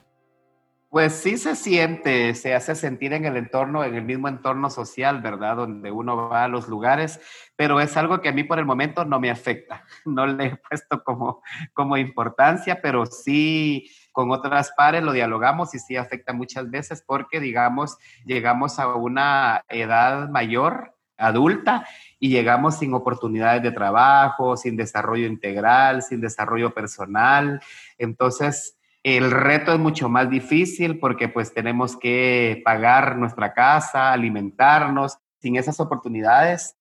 Pues 0.91 1.13
sí 1.13 1.37
se 1.37 1.55
siente, 1.55 2.35
se 2.35 2.53
hace 2.53 2.75
sentir 2.75 3.13
en 3.13 3.23
el 3.23 3.37
entorno, 3.37 3.85
en 3.85 3.95
el 3.95 4.03
mismo 4.03 4.27
entorno 4.27 4.69
social, 4.69 5.21
¿verdad? 5.21 5.55
Donde 5.55 5.89
uno 5.89 6.29
va 6.29 6.43
a 6.43 6.49
los 6.49 6.67
lugares, 6.67 7.21
pero 7.55 7.79
es 7.79 7.95
algo 7.95 8.19
que 8.19 8.27
a 8.27 8.33
mí 8.33 8.43
por 8.43 8.59
el 8.59 8.65
momento 8.65 9.05
no 9.05 9.17
me 9.17 9.31
afecta. 9.31 9.85
No 10.05 10.27
le 10.27 10.47
he 10.47 10.55
puesto 10.57 11.01
como, 11.01 11.41
como 11.71 11.95
importancia, 11.95 12.81
pero 12.81 13.05
sí 13.05 13.89
con 14.11 14.31
otras 14.31 14.73
pares 14.75 15.01
lo 15.01 15.13
dialogamos 15.13 15.73
y 15.73 15.79
sí 15.79 15.95
afecta 15.95 16.33
muchas 16.33 16.69
veces 16.69 17.01
porque, 17.07 17.39
digamos, 17.39 17.97
llegamos 18.25 18.77
a 18.77 18.87
una 18.93 19.63
edad 19.69 20.27
mayor 20.27 20.93
adulta 21.21 21.85
y 22.19 22.29
llegamos 22.29 22.77
sin 22.77 22.93
oportunidades 22.93 23.63
de 23.63 23.71
trabajo, 23.71 24.55
sin 24.55 24.77
desarrollo 24.77 25.25
integral, 25.25 26.03
sin 26.03 26.21
desarrollo 26.21 26.73
personal. 26.73 27.61
Entonces, 27.97 28.77
el 29.03 29.31
reto 29.31 29.73
es 29.73 29.79
mucho 29.79 30.07
más 30.07 30.29
difícil 30.29 30.99
porque 30.99 31.27
pues 31.29 31.53
tenemos 31.53 31.97
que 31.97 32.61
pagar 32.63 33.17
nuestra 33.17 33.53
casa, 33.53 34.13
alimentarnos. 34.13 35.17
Sin 35.39 35.55
esas 35.55 35.79
oportunidades. 35.79 36.75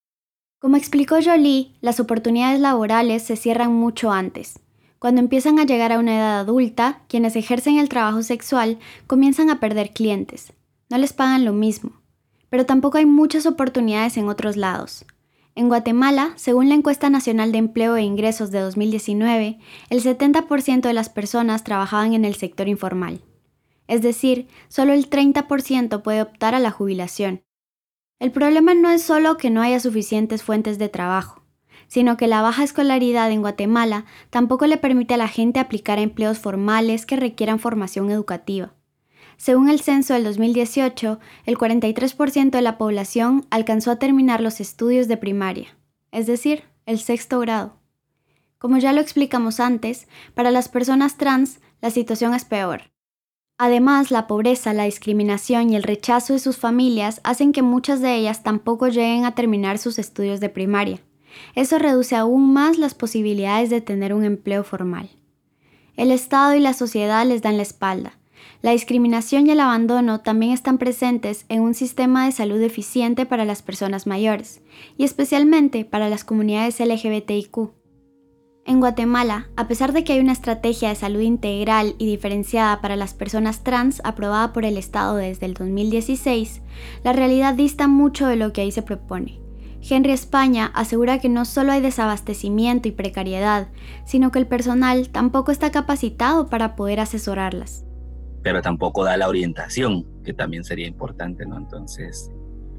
Como 0.59 0.77
explicó 0.77 1.17
Jolie, 1.25 1.79
las 1.81 1.99
oportunidades 1.99 2.61
laborales 2.61 3.23
se 3.23 3.37
cierran 3.37 3.73
mucho 3.73 4.13
antes. 4.13 4.61
Cuando 4.99 5.23
empiezan 5.23 5.59
a 5.59 5.65
llegar 5.65 5.93
a 5.93 5.99
una 5.99 6.15
edad 6.15 6.41
adulta, 6.41 7.01
quienes 7.09 7.37
ejercen 7.37 7.79
el 7.79 7.89
trabajo 7.89 8.23
sexual 8.23 8.79
comienzan 9.07 9.49
a 9.49 9.61
perder 9.61 9.95
clientes. 9.95 10.53
No 10.91 10.99
les 10.99 11.15
pagan 11.15 11.47
lo 11.47 11.55
mismo 11.55 12.00
pero 12.51 12.67
tampoco 12.67 12.99
hay 12.99 13.07
muchas 13.07 13.47
oportunidades 13.47 14.17
en 14.17 14.29
otros 14.29 14.57
lados. 14.57 15.07
En 15.55 15.69
Guatemala, 15.69 16.33
según 16.37 16.69
la 16.69 16.75
encuesta 16.75 17.11
nacional 17.11 17.53
de 17.53 17.59
empleo 17.59 17.97
e 17.97 18.03
ingresos 18.03 18.51
de 18.51 18.61
2019, 18.61 19.59
el 19.89 20.03
70% 20.03 20.83
de 20.83 20.93
las 20.93 21.09
personas 21.09 21.65
trabajaban 21.65 22.15
en 22.15 22.25
el 22.25 22.35
sector 22.35 22.69
informal. 22.69 23.21
Es 23.89 24.03
decir, 24.03 24.47
solo 24.69 24.93
el 24.93 25.11
30% 25.11 26.03
puede 26.03 26.23
optar 26.23 26.55
a 26.55 26.61
la 26.61 26.71
jubilación. 26.71 27.43
El 28.21 28.31
problema 28.31 28.75
no 28.75 28.91
es 28.91 29.03
solo 29.03 29.37
que 29.37 29.51
no 29.51 29.63
haya 29.63 29.81
suficientes 29.81 30.43
fuentes 30.43 30.79
de 30.79 30.89
trabajo, 30.89 31.43
sino 31.89 32.17
que 32.17 32.29
la 32.29 32.43
baja 32.43 32.63
escolaridad 32.63 33.33
en 33.33 33.41
Guatemala 33.41 34.05
tampoco 34.31 34.67
le 34.67 34.77
permite 34.77 35.15
a 35.15 35.17
la 35.17 35.27
gente 35.27 35.59
aplicar 35.59 35.99
a 35.99 36.03
empleos 36.03 36.39
formales 36.39 37.05
que 37.05 37.17
requieran 37.17 37.59
formación 37.59 38.11
educativa. 38.11 38.75
Según 39.41 39.71
el 39.71 39.81
censo 39.81 40.13
del 40.13 40.25
2018, 40.25 41.19
el 41.47 41.57
43% 41.57 42.51
de 42.51 42.61
la 42.61 42.77
población 42.77 43.47
alcanzó 43.49 43.91
a 43.91 43.97
terminar 43.97 44.43
los 44.43 44.61
estudios 44.61 45.09
de 45.09 45.17
primaria, 45.17 45.69
es 46.13 46.27
decir, 46.27 46.65
el 46.85 46.99
sexto 46.99 47.41
grado. 47.41 47.79
Como 48.59 48.77
ya 48.77 48.93
lo 48.93 49.01
explicamos 49.01 49.59
antes, 49.59 50.09
para 50.35 50.51
las 50.51 50.69
personas 50.69 51.17
trans 51.17 51.61
la 51.81 51.89
situación 51.89 52.35
es 52.35 52.45
peor. 52.45 52.91
Además, 53.57 54.11
la 54.11 54.27
pobreza, 54.27 54.75
la 54.75 54.85
discriminación 54.85 55.71
y 55.71 55.77
el 55.77 55.85
rechazo 55.85 56.35
de 56.35 56.39
sus 56.39 56.59
familias 56.59 57.23
hacen 57.25 57.53
que 57.53 57.63
muchas 57.63 58.03
de 58.03 58.17
ellas 58.17 58.43
tampoco 58.43 58.89
lleguen 58.89 59.25
a 59.25 59.35
terminar 59.35 59.79
sus 59.79 59.99
estudios 59.99 60.41
de 60.41 60.51
primaria. 60.51 60.99
Eso 61.55 61.79
reduce 61.79 62.15
aún 62.15 62.53
más 62.53 62.77
las 62.77 62.93
posibilidades 62.93 63.71
de 63.71 63.81
tener 63.81 64.13
un 64.13 64.25
empleo 64.25 64.65
formal. 64.65 65.09
El 65.97 66.11
Estado 66.11 66.55
y 66.55 66.61
la 66.61 66.75
sociedad 66.75 67.25
les 67.25 67.41
dan 67.41 67.57
la 67.57 67.63
espalda, 67.63 68.20
la 68.63 68.73
discriminación 68.73 69.47
y 69.47 69.53
el 69.53 69.61
abandono 69.61 70.21
también 70.21 70.53
están 70.53 70.77
presentes 70.77 71.47
en 71.49 71.63
un 71.63 71.73
sistema 71.75 72.27
de 72.27 72.33
salud 72.33 72.61
eficiente 72.61 73.25
para 73.25 73.47
las 73.47 73.63
personas 73.63 74.07
mayores, 74.07 74.61
y 74.99 75.05
especialmente 75.05 75.87
para 75.87 76.11
las 76.11 76.25
comunidades 76.25 76.79
LGBTIQ. 76.79 77.71
En 78.67 78.81
Guatemala, 78.81 79.49
a 79.57 79.67
pesar 79.67 79.95
de 79.95 80.05
que 80.05 80.13
hay 80.13 80.21
una 80.21 80.33
estrategia 80.33 80.91
de 80.91 80.95
salud 80.95 81.21
integral 81.21 81.95
y 81.99 82.07
diferenciada 82.07 82.83
para 82.83 82.97
las 82.97 83.15
personas 83.15 83.65
trans 83.65 84.03
aprobada 84.05 84.53
por 84.53 84.67
el 84.67 84.77
Estado 84.77 85.17
desde 85.17 85.47
el 85.47 85.55
2016, 85.55 86.61
la 87.03 87.15
realidad 87.15 87.55
dista 87.55 87.89
mucho 87.89 88.27
de 88.27 88.37
lo 88.37 88.53
que 88.53 88.61
ahí 88.61 88.71
se 88.71 88.83
propone. 88.83 89.41
Henry 89.83 90.13
España 90.13 90.71
asegura 90.75 91.19
que 91.19 91.31
no 91.31 91.47
solo 91.47 91.73
hay 91.73 91.81
desabastecimiento 91.81 92.87
y 92.87 92.93
precariedad, 92.93 93.69
sino 94.05 94.31
que 94.31 94.39
el 94.39 94.47
personal 94.47 95.09
tampoco 95.09 95.51
está 95.51 95.71
capacitado 95.71 96.49
para 96.49 96.77
poder 96.77 97.01
asesorarlas 97.01 97.87
pero 98.43 98.63
tampoco 98.63 99.05
da 99.05 99.17
la 99.17 99.29
orientación, 99.29 100.07
que 100.25 100.33
también 100.33 100.65
sería 100.65 100.87
importante, 100.87 101.47
¿no? 101.47 101.59
Entonces, 101.59 102.31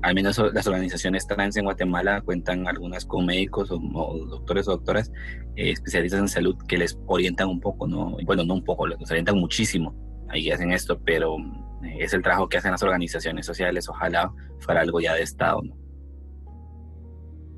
al 0.02 0.16
menos 0.16 0.42
las 0.54 0.66
organizaciones 0.68 1.28
trans 1.28 1.58
en 1.58 1.66
Guatemala 1.66 2.22
cuentan 2.22 2.68
algunas 2.68 3.06
con 3.06 3.26
médicos 3.26 3.70
o, 3.72 3.80
doctores 4.28 4.68
o 4.68 4.72
doctoras 4.72 5.12
eh, 5.56 5.72
especialistas 5.72 6.20
en 6.20 6.28
salud 6.28 6.56
que 6.68 6.78
les 6.78 7.00
orientan 7.06 7.50
un 7.50 7.60
poco, 7.60 7.88
¿no? 7.88 8.18
Bueno, 8.26 8.44
no 8.44 8.56
un 8.56 8.64
poco, 8.64 8.88
les 8.88 9.10
orientan 9.10 9.38
muchísimo 9.38 9.96
ahí 10.32 10.50
hacen 10.50 10.72
esto, 10.72 11.00
pero 11.00 11.38
eh, 11.84 11.98
es 12.00 12.14
el 12.14 12.24
trabajo 12.24 12.50
que 12.50 12.58
hacen 12.58 12.72
las 12.72 12.84
organizaciones 12.84 13.46
sociales, 13.46 13.88
ojalá 13.90 14.34
fuera 14.60 14.82
algo 14.82 15.00
ya 15.00 15.14
de 15.14 15.24
Estado. 15.24 15.62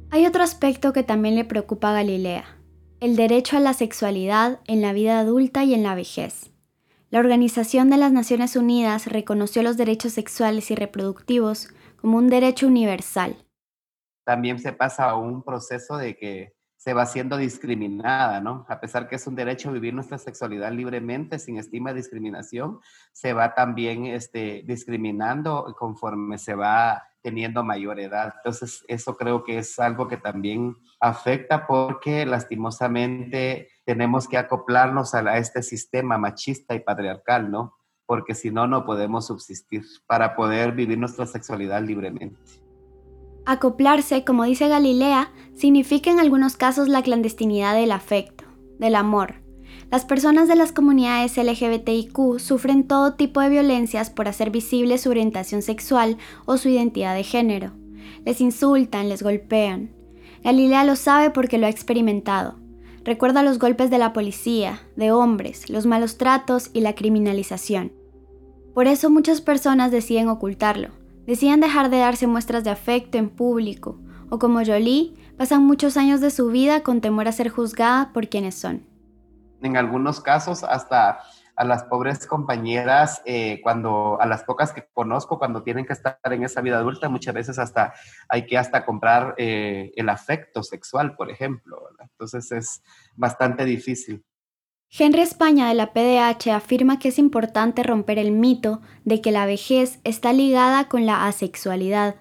Hay 0.09 0.25
otro 0.25 0.43
aspecto 0.43 0.93
que 0.93 1.03
también 1.03 1.35
le 1.35 1.45
preocupa 1.45 1.91
a 1.91 1.93
Galilea, 1.93 2.45
el 2.99 3.15
derecho 3.15 3.57
a 3.57 3.59
la 3.59 3.73
sexualidad 3.73 4.59
en 4.67 4.81
la 4.81 4.93
vida 4.93 5.19
adulta 5.19 5.63
y 5.63 5.73
en 5.73 5.83
la 5.83 5.95
vejez. 5.95 6.52
La 7.13 7.19
Organización 7.19 7.91
de 7.91 7.97
las 7.97 8.11
Naciones 8.11 8.55
Unidas 8.55 9.05
reconoció 9.05 9.61
los 9.61 9.77
derechos 9.77 10.13
sexuales 10.13 10.71
y 10.71 10.75
reproductivos 10.75 11.69
como 12.01 12.17
un 12.17 12.27
derecho 12.27 12.65
universal. 12.65 13.35
También 14.25 14.57
se 14.57 14.73
pasa 14.73 15.11
a 15.11 15.15
un 15.15 15.43
proceso 15.43 15.95
de 15.97 16.17
que 16.17 16.55
se 16.75 16.95
va 16.95 17.05
siendo 17.05 17.37
discriminada, 17.37 18.41
¿no? 18.41 18.65
A 18.67 18.79
pesar 18.79 19.07
que 19.07 19.17
es 19.17 19.27
un 19.27 19.35
derecho 19.35 19.71
vivir 19.71 19.93
nuestra 19.93 20.17
sexualidad 20.17 20.71
libremente, 20.71 21.37
sin 21.37 21.59
estima 21.59 21.91
de 21.91 21.97
discriminación, 21.97 22.79
se 23.11 23.33
va 23.33 23.53
también 23.53 24.07
este, 24.07 24.63
discriminando 24.65 25.75
conforme 25.77 26.39
se 26.39 26.55
va 26.55 27.03
teniendo 27.23 27.63
mayor 27.63 27.99
edad. 27.99 28.33
Entonces, 28.37 28.83
eso 28.87 29.17
creo 29.17 29.43
que 29.43 29.57
es 29.57 29.79
algo 29.79 30.07
que 30.07 30.17
también 30.17 30.75
afecta 30.99 31.65
porque 31.65 32.25
lastimosamente 32.25 33.69
tenemos 33.85 34.27
que 34.27 34.37
acoplarnos 34.37 35.15
a, 35.15 35.37
este 35.37 35.63
sistema 35.63 36.17
machista 36.17 36.75
y 36.75 36.81
patriarcal, 36.81 37.49
¿no? 37.49 37.73
Porque 38.05 38.35
si 38.35 38.51
no, 38.51 38.67
no 38.67 38.85
podemos 38.85 39.27
subsistir 39.27 39.83
para 40.05 40.35
poder 40.35 40.73
vivir 40.73 40.97
nuestra 40.97 41.25
sexualidad 41.25 41.81
libremente. 41.81 42.37
Acoplarse, 43.45 44.23
como 44.23 44.43
dice 44.43 44.67
Galilea, 44.67 45.31
significa 45.55 46.11
en 46.11 46.19
algunos 46.19 46.57
casos 46.57 46.89
la 46.89 47.01
clandestinidad 47.01 47.73
del 47.73 47.91
afecto, 47.91 48.43
del 48.79 48.95
amor. 48.95 49.42
Las 49.93 50.05
personas 50.05 50.47
de 50.47 50.55
las 50.55 50.71
comunidades 50.71 51.37
LGBTIQ 51.37 52.39
sufren 52.39 52.87
todo 52.87 53.13
tipo 53.13 53.41
de 53.41 53.49
violencias 53.49 54.09
por 54.09 54.27
hacer 54.27 54.49
visible 54.49 54.97
su 54.97 55.11
orientación 55.11 55.61
sexual 55.61 56.17
o 56.45 56.57
su 56.57 56.69
identidad 56.69 57.13
de 57.13 57.21
género. 57.23 57.73
Les 58.25 58.41
insultan, 58.41 59.07
les 59.07 59.21
golpean. 59.21 59.91
Galilea 60.43 60.83
lo 60.83 60.95
sabe 60.95 61.29
porque 61.29 61.59
lo 61.59 61.67
ha 61.67 61.69
experimentado. 61.69 62.55
Recuerda 63.03 63.43
los 63.43 63.59
golpes 63.59 63.91
de 63.91 63.99
la 63.99 64.13
policía, 64.13 64.81
de 64.95 65.11
hombres, 65.11 65.69
los 65.69 65.85
malos 65.85 66.17
tratos 66.17 66.71
y 66.73 66.81
la 66.81 66.95
criminalización. 66.95 67.91
Por 68.73 68.87
eso 68.87 69.11
muchas 69.11 69.41
personas 69.41 69.91
deciden 69.91 70.27
ocultarlo, 70.27 70.89
deciden 71.27 71.59
dejar 71.59 71.91
de 71.91 71.99
darse 71.99 72.25
muestras 72.25 72.63
de 72.63 72.71
afecto 72.71 73.19
en 73.19 73.29
público, 73.29 73.99
o 74.31 74.39
como 74.39 74.65
Jolie, 74.65 75.13
pasan 75.37 75.63
muchos 75.63 75.97
años 75.97 76.19
de 76.19 76.31
su 76.31 76.47
vida 76.47 76.81
con 76.81 76.99
temor 76.99 77.27
a 77.27 77.31
ser 77.31 77.49
juzgada 77.49 78.11
por 78.11 78.27
quienes 78.27 78.55
son. 78.55 78.91
En 79.63 79.77
algunos 79.77 80.21
casos 80.21 80.63
hasta 80.63 81.19
a 81.55 81.63
las 81.63 81.83
pobres 81.83 82.25
compañeras, 82.25 83.21
eh, 83.25 83.59
cuando 83.61 84.19
a 84.19 84.25
las 84.25 84.43
pocas 84.43 84.73
que 84.73 84.85
conozco, 84.93 85.37
cuando 85.37 85.63
tienen 85.63 85.85
que 85.85 85.93
estar 85.93 86.17
en 86.23 86.43
esa 86.43 86.61
vida 86.61 86.77
adulta, 86.77 87.09
muchas 87.09 87.33
veces 87.33 87.59
hasta 87.59 87.93
hay 88.27 88.45
que 88.45 88.57
hasta 88.57 88.85
comprar 88.85 89.35
eh, 89.37 89.91
el 89.95 90.09
afecto 90.09 90.63
sexual, 90.63 91.15
por 91.15 91.29
ejemplo. 91.29 91.89
Entonces 91.99 92.51
es 92.51 92.83
bastante 93.15 93.65
difícil. 93.65 94.23
Henry 94.95 95.21
España 95.21 95.69
de 95.69 95.73
la 95.73 95.91
PDH 95.91 96.51
afirma 96.51 96.99
que 96.99 97.09
es 97.09 97.17
importante 97.17 97.81
romper 97.81 98.19
el 98.19 98.31
mito 98.31 98.81
de 99.05 99.21
que 99.21 99.31
la 99.31 99.45
vejez 99.45 99.99
está 100.03 100.33
ligada 100.33 100.87
con 100.87 101.05
la 101.05 101.25
asexualidad. 101.25 102.15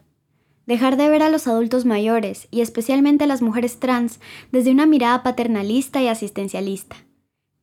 Dejar 0.65 0.97
de 0.97 1.09
ver 1.09 1.23
a 1.23 1.29
los 1.29 1.49
adultos 1.49 1.85
mayores, 1.85 2.49
y 2.51 2.61
especialmente 2.61 3.25
a 3.25 3.27
las 3.27 3.43
mujeres 3.43 3.79
trans, 3.81 4.21
desde 4.53 4.71
una 4.71 4.87
mirada 4.87 5.23
paternalista 5.23 6.01
y 6.01 6.09
asistencialista. 6.09 6.97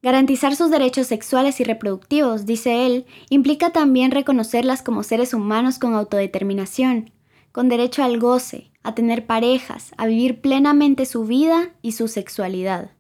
Garantizar 0.02 0.56
sus 0.56 0.72
derechos 0.72 1.08
sexuales 1.08 1.60
y 1.60 1.66
reproductivos, 1.66 2.46
dice 2.46 2.86
él, 2.86 3.06
implica 3.30 3.72
también 3.74 4.12
reconocerlas 4.12 4.82
como 4.82 5.04
seres 5.04 5.34
humanos 5.34 5.78
con 5.78 5.94
autodeterminación, 5.94 7.12
con 7.52 7.68
derecho 7.68 8.02
al 8.02 8.18
goce, 8.18 8.72
a 8.82 8.96
tener 8.96 9.26
parejas, 9.26 9.92
a 9.98 10.06
vivir 10.06 10.40
plenamente 10.40 11.06
su 11.06 11.26
vida 11.26 11.74
y 11.82 11.92
su 11.92 12.08
sexualidad. 12.08 12.92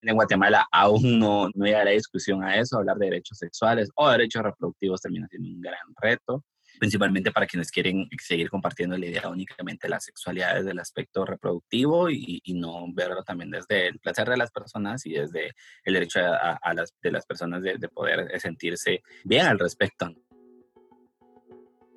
En 0.00 0.14
Guatemala 0.14 0.66
aún 0.72 1.18
no, 1.18 1.50
no 1.54 1.66
llega 1.66 1.84
la 1.84 1.90
discusión 1.90 2.42
a 2.42 2.56
eso, 2.56 2.78
hablar 2.78 2.96
de 2.96 3.10
derechos 3.10 3.36
sexuales 3.36 3.90
o 3.94 4.08
derechos 4.08 4.42
reproductivos 4.42 5.02
termina 5.02 5.28
siendo 5.28 5.50
un 5.50 5.60
gran 5.60 5.76
reto, 6.00 6.44
principalmente 6.78 7.32
para 7.32 7.46
quienes 7.46 7.70
quieren 7.70 8.08
seguir 8.20 8.50
compartiendo 8.50 8.96
la 8.96 9.06
idea 9.06 9.28
únicamente 9.28 9.86
de 9.86 9.90
la 9.90 10.00
sexualidad 10.00 10.56
desde 10.56 10.70
el 10.70 10.78
aspecto 10.78 11.24
reproductivo 11.24 12.10
y, 12.10 12.42
no 12.58 12.86
verlo 12.92 13.22
también 13.22 13.50
desde 13.50 13.86
el 13.88 14.00
placer 14.00 14.28
de 14.28 14.36
las 14.36 14.50
personas 14.50 15.06
y 15.06 15.12
desde 15.12 15.54
el 15.84 15.94
derecho 15.94 16.18
de 16.20 17.10
las 17.12 17.24
personas 17.24 17.62
de, 17.62 17.78
de 17.78 17.88
poder 17.88 18.40
sentirse 18.40 19.02
bien 19.24 19.46
al 19.46 19.58
respecto. 19.60 20.12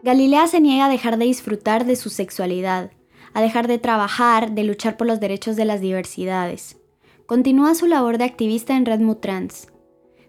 Galilea 0.03 0.45
se 0.47 0.61
niega 0.61 0.85
a 0.85 0.89
dejar 0.89 1.17
de 1.17 1.25
disfrutar 1.25 1.85
de 1.85 1.95
su 1.95 2.09
sexualidad, 2.09 2.91
a 3.33 3.41
dejar 3.41 3.67
de 3.67 3.79
trabajar, 3.79 4.51
de 4.51 4.63
luchar 4.63 4.97
por 4.97 5.07
los 5.07 5.19
derechos 5.19 5.55
de 5.55 5.65
las 5.65 5.81
diversidades 5.81 6.77
continúa 7.31 7.75
su 7.75 7.87
labor 7.87 8.17
de 8.17 8.25
activista 8.25 8.75
en 8.75 8.85
Red 8.85 8.99
Trans. 9.21 9.70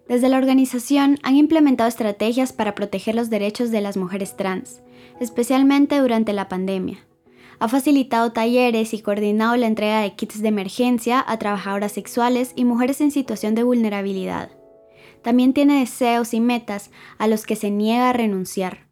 Desde 0.07 0.27
la 0.27 0.37
organización 0.37 1.17
han 1.23 1.35
implementado 1.35 1.87
estrategias 1.87 2.51
para 2.51 2.75
proteger 2.75 3.15
los 3.15 3.29
derechos 3.29 3.71
de 3.71 3.79
las 3.79 3.95
mujeres 3.95 4.35
trans, 4.35 4.81
especialmente 5.19 5.99
durante 5.99 6.33
la 6.33 6.49
pandemia. 6.49 6.97
Ha 7.59 7.69
facilitado 7.69 8.33
talleres 8.33 8.93
y 8.93 9.01
coordinado 9.01 9.55
la 9.55 9.67
entrega 9.67 10.01
de 10.01 10.13
kits 10.15 10.41
de 10.41 10.49
emergencia 10.49 11.23
a 11.25 11.37
trabajadoras 11.37 11.93
sexuales 11.93 12.51
y 12.55 12.65
mujeres 12.65 12.99
en 12.99 13.11
situación 13.11 13.55
de 13.55 13.63
vulnerabilidad. 13.63 14.49
También 15.21 15.53
tiene 15.53 15.79
deseos 15.79 16.33
y 16.33 16.41
metas 16.41 16.91
a 17.17 17.27
los 17.27 17.45
que 17.45 17.55
se 17.55 17.71
niega 17.71 18.09
a 18.09 18.13
renunciar. 18.13 18.89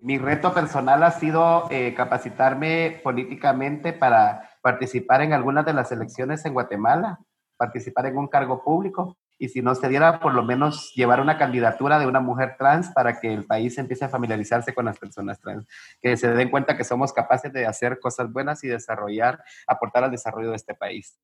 Mi 0.00 0.16
reto 0.16 0.54
personal 0.54 1.02
ha 1.02 1.10
sido 1.10 1.68
eh, 1.70 1.92
capacitarme 1.94 3.00
políticamente 3.04 3.92
para 3.92 4.50
participar 4.62 5.20
en 5.20 5.34
algunas 5.34 5.66
de 5.66 5.74
las 5.74 5.92
elecciones 5.92 6.46
en 6.46 6.54
Guatemala 6.54 7.18
participar 7.58 8.06
en 8.06 8.18
un 8.18 8.28
cargo 8.28 8.62
público 8.62 9.16
y 9.38 9.48
si 9.48 9.62
no 9.62 9.74
se 9.74 9.88
diera, 9.88 10.20
por 10.20 10.34
lo 10.34 10.42
menos 10.42 10.92
llevar 10.94 11.20
una 11.20 11.38
candidatura 11.38 11.98
de 11.98 12.06
una 12.06 12.20
mujer 12.20 12.56
trans 12.58 12.88
para 12.88 13.20
que 13.20 13.32
el 13.32 13.44
país 13.44 13.76
empiece 13.78 14.04
a 14.04 14.08
familiarizarse 14.08 14.74
con 14.74 14.86
las 14.86 14.98
personas 14.98 15.40
trans, 15.40 15.66
que 16.00 16.16
se 16.16 16.32
den 16.32 16.50
cuenta 16.50 16.76
que 16.76 16.84
somos 16.84 17.12
capaces 17.12 17.52
de 17.52 17.66
hacer 17.66 17.98
cosas 18.00 18.32
buenas 18.32 18.64
y 18.64 18.68
desarrollar, 18.68 19.42
aportar 19.66 20.04
al 20.04 20.10
desarrollo 20.10 20.50
de 20.50 20.56
este 20.56 20.74
país. 20.74 21.18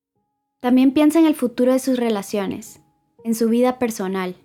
También 0.60 0.92
piensa 0.92 1.18
en 1.18 1.26
el 1.26 1.34
futuro 1.34 1.72
de 1.72 1.78
sus 1.78 1.98
relaciones, 1.98 2.80
en 3.24 3.34
su 3.34 3.48
vida 3.48 3.78
personal. 3.78 4.36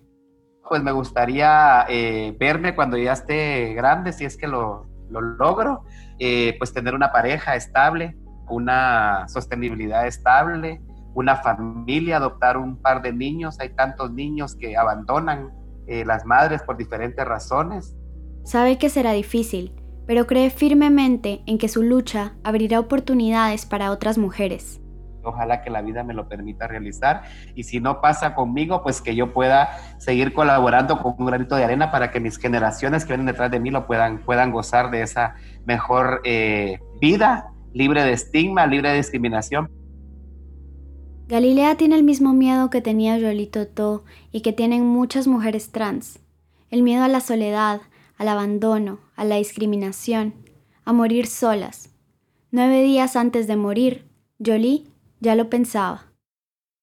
Pues 0.68 0.82
me 0.82 0.92
gustaría 0.92 1.86
eh, 1.88 2.36
verme 2.38 2.74
cuando 2.74 2.96
ya 2.96 3.12
esté 3.12 3.74
grande, 3.74 4.12
si 4.12 4.24
es 4.24 4.36
que 4.36 4.48
lo, 4.48 4.86
lo 5.10 5.20
logro, 5.20 5.84
eh, 6.18 6.56
pues 6.58 6.72
tener 6.72 6.94
una 6.94 7.12
pareja 7.12 7.54
estable, 7.54 8.16
una 8.48 9.26
sostenibilidad 9.28 10.06
estable, 10.06 10.80
una 11.18 11.36
familia, 11.36 12.18
adoptar 12.18 12.56
un 12.56 12.76
par 12.76 13.02
de 13.02 13.12
niños. 13.12 13.58
Hay 13.60 13.70
tantos 13.70 14.12
niños 14.12 14.54
que 14.54 14.76
abandonan 14.76 15.50
eh, 15.86 16.04
las 16.04 16.24
madres 16.24 16.62
por 16.62 16.76
diferentes 16.76 17.24
razones. 17.24 17.96
Sabe 18.44 18.78
que 18.78 18.88
será 18.88 19.12
difícil, 19.12 19.74
pero 20.06 20.26
cree 20.26 20.50
firmemente 20.50 21.42
en 21.46 21.58
que 21.58 21.68
su 21.68 21.82
lucha 21.82 22.34
abrirá 22.44 22.78
oportunidades 22.78 23.66
para 23.66 23.90
otras 23.90 24.16
mujeres. 24.16 24.80
Ojalá 25.24 25.60
que 25.60 25.70
la 25.70 25.82
vida 25.82 26.04
me 26.04 26.14
lo 26.14 26.28
permita 26.28 26.68
realizar 26.68 27.24
y 27.54 27.64
si 27.64 27.80
no 27.80 28.00
pasa 28.00 28.34
conmigo, 28.36 28.82
pues 28.84 29.02
que 29.02 29.16
yo 29.16 29.34
pueda 29.34 29.70
seguir 29.98 30.32
colaborando 30.32 31.02
con 31.02 31.16
un 31.18 31.26
granito 31.26 31.56
de 31.56 31.64
arena 31.64 31.90
para 31.90 32.12
que 32.12 32.20
mis 32.20 32.38
generaciones 32.38 33.04
que 33.04 33.08
vienen 33.08 33.26
detrás 33.26 33.50
de 33.50 33.58
mí 33.58 33.70
lo 33.70 33.86
puedan, 33.86 34.20
puedan 34.20 34.52
gozar 34.52 34.90
de 34.90 35.02
esa 35.02 35.34
mejor 35.66 36.20
eh, 36.24 36.78
vida, 37.00 37.50
libre 37.74 38.04
de 38.04 38.12
estigma, 38.12 38.66
libre 38.66 38.90
de 38.90 38.96
discriminación. 38.96 39.77
Galilea 41.28 41.76
tiene 41.76 41.94
el 41.94 42.04
mismo 42.04 42.32
miedo 42.32 42.70
que 42.70 42.80
tenía 42.80 43.18
Yolito 43.18 43.66
To 43.68 44.02
y 44.32 44.40
que 44.40 44.54
tienen 44.54 44.86
muchas 44.86 45.26
mujeres 45.26 45.70
trans. 45.72 46.20
El 46.70 46.82
miedo 46.82 47.04
a 47.04 47.08
la 47.08 47.20
soledad, 47.20 47.82
al 48.16 48.28
abandono, 48.28 49.00
a 49.14 49.26
la 49.26 49.36
discriminación, 49.36 50.32
a 50.86 50.94
morir 50.94 51.26
solas. 51.26 51.94
Nueve 52.50 52.82
días 52.82 53.14
antes 53.14 53.46
de 53.46 53.56
morir, 53.56 54.06
Jolie 54.42 54.84
ya 55.20 55.34
lo 55.34 55.50
pensaba. 55.50 56.10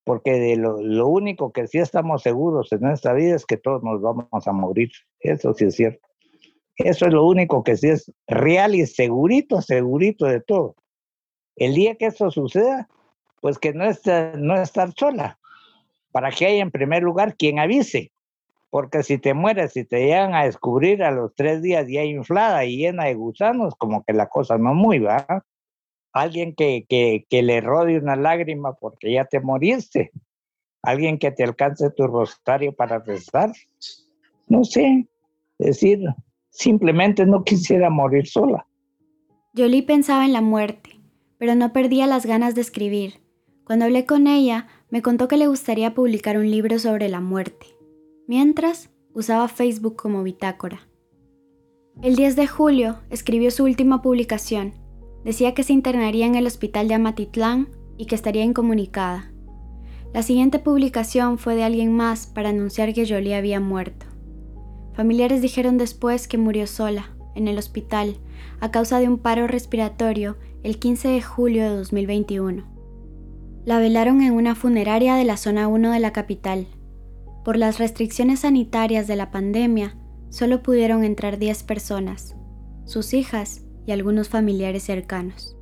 Porque 0.04 0.34
de 0.34 0.58
lo, 0.58 0.80
lo, 0.80 1.08
único 1.08 1.52
que 1.52 1.66
sí 1.66 1.80
estamos 1.80 2.22
seguros 2.22 2.72
en 2.72 2.86
esta 2.86 3.14
vida 3.14 3.36
es 3.36 3.48
que 3.48 3.58
todos 3.58 3.82
nos 3.82 4.00
vamos 4.00 4.48
a 4.48 4.52
morir. 4.52 4.92
Eso 5.22 5.56
sí 5.56 5.66
es 5.66 5.76
cierto. 5.76 6.08
Eso 6.76 7.08
es 7.08 7.14
lo 7.14 7.26
único 7.26 7.64
que 7.64 7.78
sí 7.78 7.88
es 7.88 8.14
real 8.28 8.76
y 8.76 8.86
segurito, 8.86 9.60
segurito 9.64 10.28
de 10.28 10.40
todo. 10.40 10.76
El 11.56 11.74
día 11.74 11.96
que 11.96 12.06
eso 12.06 12.30
suceda, 12.30 12.88
pues 13.46 13.60
que 13.60 13.74
no, 13.74 13.86
esté, 13.86 14.32
no 14.40 14.60
estar 14.60 14.92
sola, 14.98 15.38
para 16.12 16.32
que 16.32 16.48
haya 16.48 16.64
en 16.64 16.72
primer 16.72 17.04
lugar 17.04 17.36
quien 17.38 17.60
avise, 17.60 18.12
porque 18.72 19.04
si 19.04 19.20
te 19.20 19.36
mueres 19.36 19.78
y 19.78 19.86
te 19.86 20.04
llegan 20.04 20.34
a 20.34 20.46
descubrir 20.46 21.04
a 21.04 21.12
los 21.12 21.32
tres 21.36 21.62
días 21.62 21.86
ya 21.88 22.04
inflada 22.04 22.66
y 22.66 22.78
llena 22.78 23.04
de 23.04 23.14
gusanos, 23.14 23.76
como 23.76 24.04
que 24.04 24.14
la 24.14 24.30
cosa 24.30 24.58
no 24.58 24.74
muy 24.74 24.98
va. 24.98 25.46
Alguien 26.12 26.56
que, 26.56 26.88
que, 26.90 27.28
que 27.30 27.44
le 27.44 27.62
rode 27.62 28.00
una 28.00 28.16
lágrima 28.16 28.74
porque 28.74 29.14
ya 29.14 29.26
te 29.26 29.40
moriste, 29.40 30.12
alguien 30.82 31.20
que 31.20 31.30
te 31.30 31.44
alcance 31.44 31.92
tu 31.92 32.08
rosario 32.08 32.74
para 32.74 32.98
rezar, 32.98 33.52
no 34.48 34.64
sé, 34.64 35.06
decir, 35.60 36.00
simplemente 36.50 37.28
no 37.28 37.44
quisiera 37.44 37.92
morir 37.92 38.26
sola. 38.26 38.66
Jolie 39.56 39.84
pensaba 39.84 40.26
en 40.26 40.34
la 40.34 40.42
muerte, 40.42 41.00
pero 41.38 41.54
no 41.54 41.74
perdía 41.74 42.08
las 42.08 42.26
ganas 42.26 42.56
de 42.56 42.62
escribir. 42.62 43.24
Cuando 43.66 43.86
hablé 43.86 44.06
con 44.06 44.28
ella, 44.28 44.68
me 44.92 45.02
contó 45.02 45.28
que 45.28 45.38
le 45.38 45.48
gustaría 45.48 45.96
publicar 45.96 46.38
un 46.38 46.52
libro 46.52 46.78
sobre 46.78 47.10
la 47.10 47.20
muerte. 47.20 47.66
Mientras, 48.28 48.92
usaba 49.14 49.48
Facebook 49.48 49.96
como 49.96 50.22
bitácora. 50.22 50.88
El 52.04 52.16
10 52.16 52.36
de 52.36 52.46
julio 52.46 53.00
escribió 53.10 53.50
su 53.50 53.64
última 53.64 54.04
publicación. 54.04 54.74
Decía 55.24 55.56
que 55.56 55.64
se 55.64 55.74
internaría 55.74 56.28
en 56.28 56.36
el 56.36 56.46
hospital 56.46 56.88
de 56.88 56.94
Amatitlán 56.94 57.70
y 57.98 58.06
que 58.06 58.14
estaría 58.14 58.44
incomunicada. 58.44 59.32
La 60.14 60.22
siguiente 60.22 60.60
publicación 60.60 61.40
fue 61.40 61.56
de 61.56 61.64
alguien 61.64 61.92
más 61.92 62.28
para 62.28 62.50
anunciar 62.50 62.94
que 62.94 63.08
Jolie 63.08 63.34
había 63.34 63.60
muerto. 63.60 64.06
Familiares 64.94 65.42
dijeron 65.42 65.80
después 65.80 66.28
que 66.28 66.38
murió 66.38 66.68
sola, 66.68 67.16
en 67.34 67.48
el 67.48 67.58
hospital, 67.58 68.18
a 68.60 68.70
causa 68.70 69.00
de 69.00 69.10
un 69.10 69.18
paro 69.18 69.48
respiratorio 69.48 70.38
el 70.62 70.78
15 70.78 71.08
de 71.08 71.22
julio 71.22 71.64
de 71.64 71.76
2021. 71.78 72.75
La 73.66 73.80
velaron 73.80 74.22
en 74.22 74.34
una 74.34 74.54
funeraria 74.54 75.16
de 75.16 75.24
la 75.24 75.38
zona 75.38 75.68
1 75.68 75.92
de 75.92 76.00
la 76.00 76.14
capital. 76.14 76.68
Por 77.44 77.58
las 77.58 77.80
restricciones 77.80 78.42
sanitarias 78.42 79.08
de 79.08 79.16
la 79.16 79.32
pandemia, 79.32 79.98
solo 80.30 80.62
pudieron 80.62 81.04
entrar 81.04 81.40
10 81.40 81.64
personas, 81.64 82.36
sus 82.86 83.16
hijas 83.16 83.64
y 83.88 83.92
algunos 83.92 84.30
familiares 84.30 84.84
cercanos. 84.84 85.58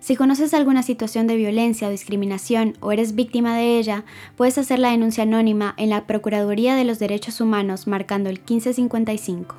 Si 0.00 0.16
conoces 0.16 0.54
alguna 0.54 0.82
situación 0.82 1.26
de 1.26 1.36
violencia 1.36 1.86
o 1.86 1.90
discriminación 1.90 2.74
o 2.80 2.90
eres 2.90 3.14
víctima 3.14 3.54
de 3.54 3.78
ella, 3.78 4.04
puedes 4.34 4.56
hacer 4.56 4.78
la 4.78 4.90
denuncia 4.90 5.24
anónima 5.24 5.74
en 5.76 5.90
la 5.90 6.06
Procuraduría 6.06 6.74
de 6.74 6.84
los 6.84 6.98
Derechos 6.98 7.40
Humanos 7.42 7.86
marcando 7.86 8.30
el 8.30 8.38
1555. 8.38 9.56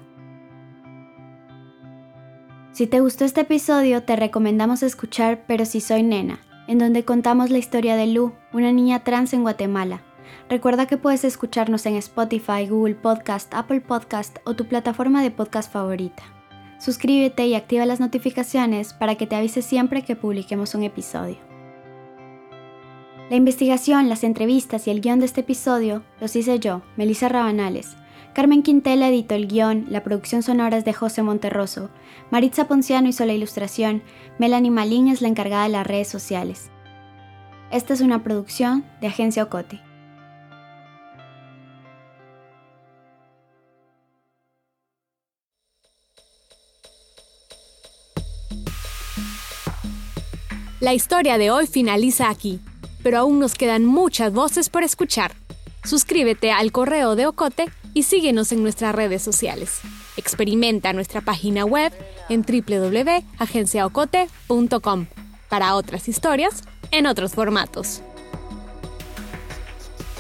Si 2.72 2.88
te 2.88 3.02
gustó 3.02 3.24
este 3.24 3.42
episodio, 3.42 4.02
te 4.02 4.16
recomendamos 4.16 4.82
escuchar 4.82 5.44
Pero 5.46 5.66
si 5.66 5.80
soy 5.80 6.02
nena, 6.02 6.40
en 6.68 6.80
donde 6.80 7.06
contamos 7.06 7.52
la 7.52 7.60
historia 7.60 7.96
de 7.96 8.08
Lu, 8.08 8.34
una 8.52 8.72
niña 8.72 9.04
trans 9.04 9.34
en 9.34 9.44
Guatemala. 9.44 10.02
Recuerda 10.50 10.88
que 10.88 10.98
puedes 10.98 11.24
escucharnos 11.24 11.86
en 11.86 11.96
Spotify, 11.98 12.68
Google 12.68 12.96
Podcast, 12.96 13.54
Apple 13.54 13.82
Podcast 13.82 14.38
o 14.46 14.56
tu 14.56 14.66
plataforma 14.66 15.22
de 15.22 15.30
podcast 15.30 15.72
favorita. 15.72 16.41
Suscríbete 16.82 17.46
y 17.46 17.54
activa 17.54 17.86
las 17.86 18.00
notificaciones 18.00 18.94
para 18.94 19.14
que 19.14 19.28
te 19.28 19.36
avise 19.36 19.62
siempre 19.62 20.02
que 20.02 20.16
publiquemos 20.16 20.74
un 20.74 20.82
episodio. 20.82 21.38
La 23.30 23.36
investigación, 23.36 24.10
las 24.10 24.24
entrevistas 24.24 24.88
y 24.88 24.90
el 24.90 25.00
guion 25.00 25.20
de 25.20 25.28
este 25.28 25.42
episodio 25.42 26.02
los 26.20 26.36
hice 26.36 26.58
yo, 26.58 26.82
Melissa 26.98 27.30
Rabanales. 27.30 27.96
Carmen 28.34 28.64
Quintela 28.64 29.10
editó 29.10 29.36
el 29.36 29.48
guion, 29.48 29.86
la 29.90 30.04
producción 30.04 30.42
sonora 30.42 30.76
es 30.76 30.84
de 30.84 30.94
José 30.94 31.22
Monterroso, 31.22 31.92
Maritza 32.32 32.68
Ponciano 32.68 33.10
hizo 33.10 33.26
la 33.26 33.34
ilustración, 33.34 34.02
Melanie 34.40 34.72
Malín 34.72 35.08
es 35.08 35.22
la 35.22 35.28
encargada 35.28 35.66
de 35.66 35.70
las 35.70 35.86
redes 35.86 36.08
sociales. 36.08 36.72
Esta 37.72 37.94
es 37.94 38.02
una 38.02 38.24
producción 38.24 38.86
de 39.02 39.08
Agencia 39.08 39.44
Ocote. 39.44 39.82
La 50.82 50.94
historia 50.96 51.38
de 51.38 51.52
hoy 51.52 51.68
finaliza 51.68 52.32
aquí, 52.32 52.60
pero 53.04 53.20
aún 53.20 53.40
nos 53.40 53.54
quedan 53.54 53.86
muchas 53.86 54.34
voces 54.34 54.70
por 54.70 54.82
escuchar. 54.82 55.32
Suscríbete 55.84 56.52
al 56.52 56.72
correo 56.72 57.16
de 57.16 57.28
Ocote 57.28 57.70
y 57.94 58.02
síguenos 58.02 58.52
en 58.52 58.64
nuestras 58.64 58.96
redes 58.96 59.22
sociales. 59.22 59.82
Experimenta 60.18 60.92
nuestra 60.92 61.22
página 61.22 61.66
web 61.66 61.94
en 62.30 62.42
www.agenciaocote.com 62.42 65.06
para 65.50 65.76
otras 65.76 66.10
historias 66.10 66.64
en 66.90 67.06
otros 67.06 67.34
formatos. 67.34 68.02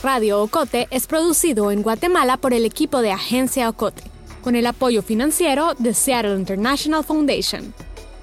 Radio 0.04 0.43
Ocote 0.43 0.88
es 0.91 1.08
producido 1.08 1.71
en 1.71 1.82
Guatemala 1.82 2.38
por 2.38 2.54
el 2.54 2.65
equipo 2.65 3.02
de 3.02 3.12
Agencia 3.12 3.67
Ocote, 3.67 4.04
con 4.43 4.56
el 4.56 4.67
apoyo 4.67 5.02
financiero 5.02 5.74
de 5.80 5.95
Seattle 5.95 6.36
International 6.36 7.04
Foundation. 7.04 7.74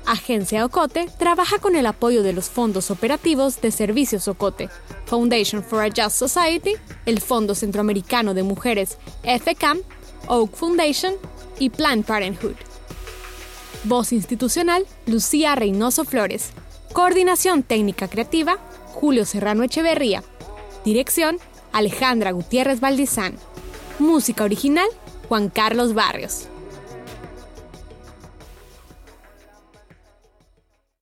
Agencia 0.08 0.64
Ocote 0.64 1.06
trabaja 1.18 1.58
con 1.58 1.76
el 1.76 1.84
apoyo 1.84 2.22
de 2.22 2.32
los 2.32 2.48
fondos 2.48 2.90
operativos 2.90 3.60
de 3.60 3.70
Servicios 3.70 4.26
Ocote, 4.26 4.70
Foundation 5.04 5.62
for 5.62 5.82
a 5.82 5.88
Just 5.88 6.16
Society, 6.16 6.76
el 7.04 7.20
Fondo 7.20 7.54
Centroamericano 7.54 8.32
de 8.32 8.42
Mujeres 8.42 8.96
FCAM, 9.22 9.80
Oak 10.26 10.56
Foundation 10.56 11.12
y 11.58 11.68
Planned 11.68 12.06
Parenthood. 12.06 12.54
Voz 13.84 14.14
institucional, 14.14 14.86
Lucía 15.04 15.54
Reynoso 15.54 16.06
Flores. 16.06 16.52
Coordinación 16.94 17.62
técnica 17.62 18.08
creativa, 18.08 18.56
Julio 18.86 19.26
Serrano 19.26 19.62
Echeverría. 19.62 20.24
Dirección, 20.86 21.38
Alejandra 21.70 22.30
Gutiérrez 22.30 22.80
Valdizán. 22.80 23.34
Música 23.98 24.44
original, 24.44 24.88
Juan 25.28 25.50
Carlos 25.50 25.92
Barrios. 25.92 26.48